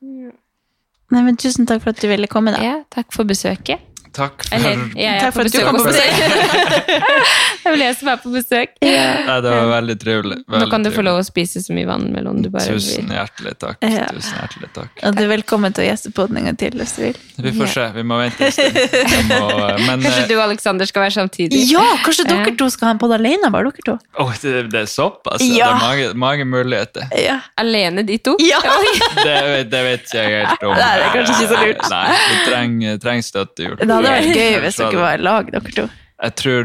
[1.09, 2.51] Nei, men Tusen takk for at du ville komme.
[2.53, 2.59] da.
[2.61, 3.81] Ja, takk for besøket.
[4.15, 6.13] Takk for Eller, jeg er Takk for at du kom på besøk.
[6.19, 8.71] det er vel jeg som er på besøk.
[8.81, 10.37] Nei, det var veldig trivelig.
[10.49, 13.15] Nå kan du få lov å spise så mye vannmelon du bare Tusen vil.
[13.19, 13.77] hjertelig takk.
[13.85, 14.07] Ja.
[14.15, 15.03] Tusen hjertelig takk.
[15.05, 17.19] Og du er velkommen til å gjeste på den en gang til hvis du vil.
[17.45, 17.85] Vi får se.
[17.99, 19.29] Vi må vente en stund.
[19.29, 19.49] Må,
[19.87, 21.61] men Kanskje eh, du og Alexander skal være samtidig?
[21.71, 22.31] Ja, kanskje Ja.
[22.33, 23.97] dere to skal ha en podd alene, bare dere to?
[24.19, 25.43] Oh, det, det er såpass?
[25.45, 25.69] Ja.
[25.69, 27.07] Det er mange, mange muligheter.
[27.19, 27.39] Ja.
[27.61, 28.35] Alene, de to?
[28.43, 28.59] Ja.
[28.63, 30.73] Det, vet- det vet jeg helt om.
[30.75, 31.85] Nei, det er kanskje ikke så lurt.
[31.93, 33.77] Nei, vi trenger, trenger støttehjul.
[33.79, 35.85] Det hadde vært gøy hvis dere var i lag, dere to.
[36.23, 36.63] Jeg tror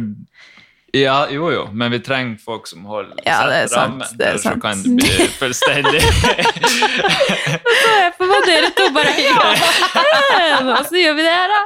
[0.95, 4.26] Ja, jo jo, men vi trenger folk som holder Ja, det er sant, rammen, det
[4.26, 4.62] er ellers så sant.
[4.62, 6.03] kan det bli fullstendig
[8.35, 10.61] For dere to bare ja.
[10.64, 11.61] Nå så gjør vi det her, da.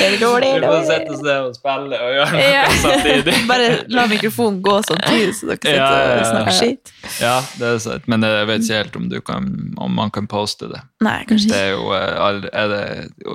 [0.00, 2.64] Vi må sette oss ned og spille og gjøre noe Ja.
[2.82, 3.34] samtidig.
[3.50, 6.92] Bare la mikrofonen gå samtidig, så dere sitter Ja, ja, og snakker skitt.
[7.20, 9.48] Ja, det er sant, men jeg vet ikke helt om, du kan,
[9.80, 10.80] om man kan poste det.
[11.04, 12.82] Nei, kanskje Det er jo eh, Er det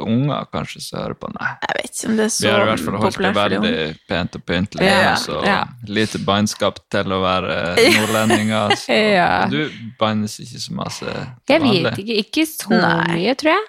[0.06, 1.32] unger kanskje som hører på?
[1.34, 1.52] Nei.
[1.66, 3.56] Jeg vet ikke om det er så Vi har i hvert fall holdt det populært
[3.56, 4.90] veldig pent og pyntelig.
[4.92, 5.58] Ja, så ja.
[5.90, 7.56] lite bannskap til å være
[7.98, 8.76] nordlendinger.
[8.80, 9.00] Så.
[9.16, 9.30] Ja.
[9.52, 9.60] Du
[10.00, 11.84] bannes ikke så masse Jeg vanlig.
[11.90, 12.20] vet ikke.
[12.26, 13.16] Ikke så Nei.
[13.20, 13.64] mye, tror jeg.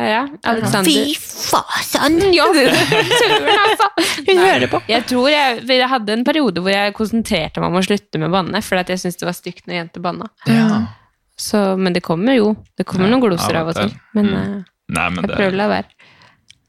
[0.00, 0.88] Ja, Alexander.
[0.88, 2.16] Fy faen!
[2.34, 3.88] Ja, altså.
[4.26, 4.80] Hun hører på.
[4.88, 8.32] Jeg tror jeg, jeg hadde en periode hvor jeg konsentrerte meg om å slutte med
[8.32, 10.28] banne, fordi at jeg syntes det var stygt når jenter banna.
[10.48, 10.80] Ja.
[11.38, 12.54] Så, men det kommer jo.
[12.80, 13.92] Det kommer Ja, noen gloser av og til.
[14.16, 14.38] Men Mm.
[14.40, 15.88] eh, Nei, men jeg det, prøver å la være.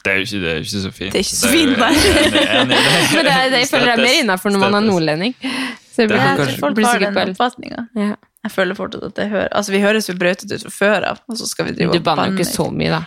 [0.04, 1.12] det er jo ikke, det er ikke så fint.
[1.14, 1.94] Det er ikke så fint, nei.
[3.16, 5.34] Men det, er- det, jeg føler det er mer innafor når man er nordlending.
[5.40, 7.88] Så Det jeg blir, ja, folk blir har sikkert den oppfatninga.
[7.96, 8.16] ja.
[8.44, 11.18] Jeg føler fortsatt at det hører Altså, vi høres jo brautete ut fra før av,
[11.28, 13.02] og så skal vi drive Du og banner jo ikke så mye, da.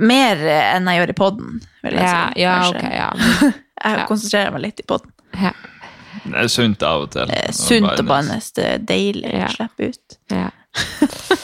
[0.00, 2.40] Mer eh, enn jeg gjør i podden, vil jeg Ja, si.
[2.44, 2.78] ja kanskje.
[2.78, 3.10] ok, ja.
[3.84, 4.04] Jeg Ja.
[4.10, 5.12] konsentrerer meg litt i podden.
[5.40, 5.52] ja.
[6.28, 7.30] Det er sunt av og til.
[7.30, 9.46] Eh, Sunt å bannes, det er deilig Ja.
[9.46, 10.16] å slippe ut.
[10.30, 10.50] ja.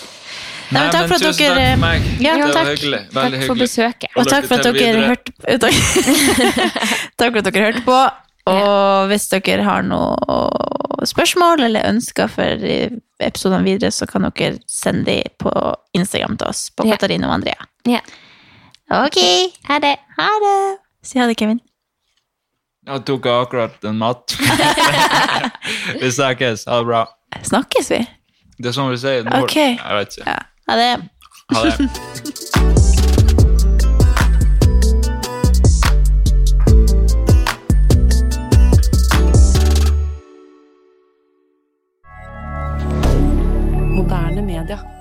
[0.75, 2.07] Nei, men takk for at tusen dere- takk for meg.
[2.25, 2.69] Ja, det var takk.
[2.73, 3.01] hyggelig.
[3.01, 3.63] Veldig Takk for hyggelig.
[3.63, 4.09] besøket.
[4.17, 5.09] Og takk for at lykke til dere videre.
[5.13, 5.59] hørte
[7.21, 7.99] takk for at dere hørte på.
[8.51, 12.65] Og hvis dere har noe spørsmål eller ønsker for
[13.25, 15.53] episodene videre, så kan dere sende de på
[15.97, 16.87] Instagram til oss, på.
[16.89, 17.69] Katarina og Andrea.
[17.89, 18.03] Ja.
[18.93, 19.21] Ok.
[19.69, 19.97] Ha det.
[20.19, 20.59] Ha det.
[21.05, 21.61] Si ha det, Kevin.
[22.85, 24.37] Jeg tok akkurat en mat.
[26.01, 26.67] vi snakkes.
[26.69, 27.07] Ha det bra.
[27.43, 28.03] Snakkes vi?
[28.61, 29.49] Det er sånn vi sier i nord.
[29.49, 29.79] Okay.
[29.79, 30.35] Jeg vet ikke.
[30.37, 30.41] Ja.
[30.69, 30.91] Ha det.
[31.55, 32.91] Ha det.
[44.67, 44.94] Canada.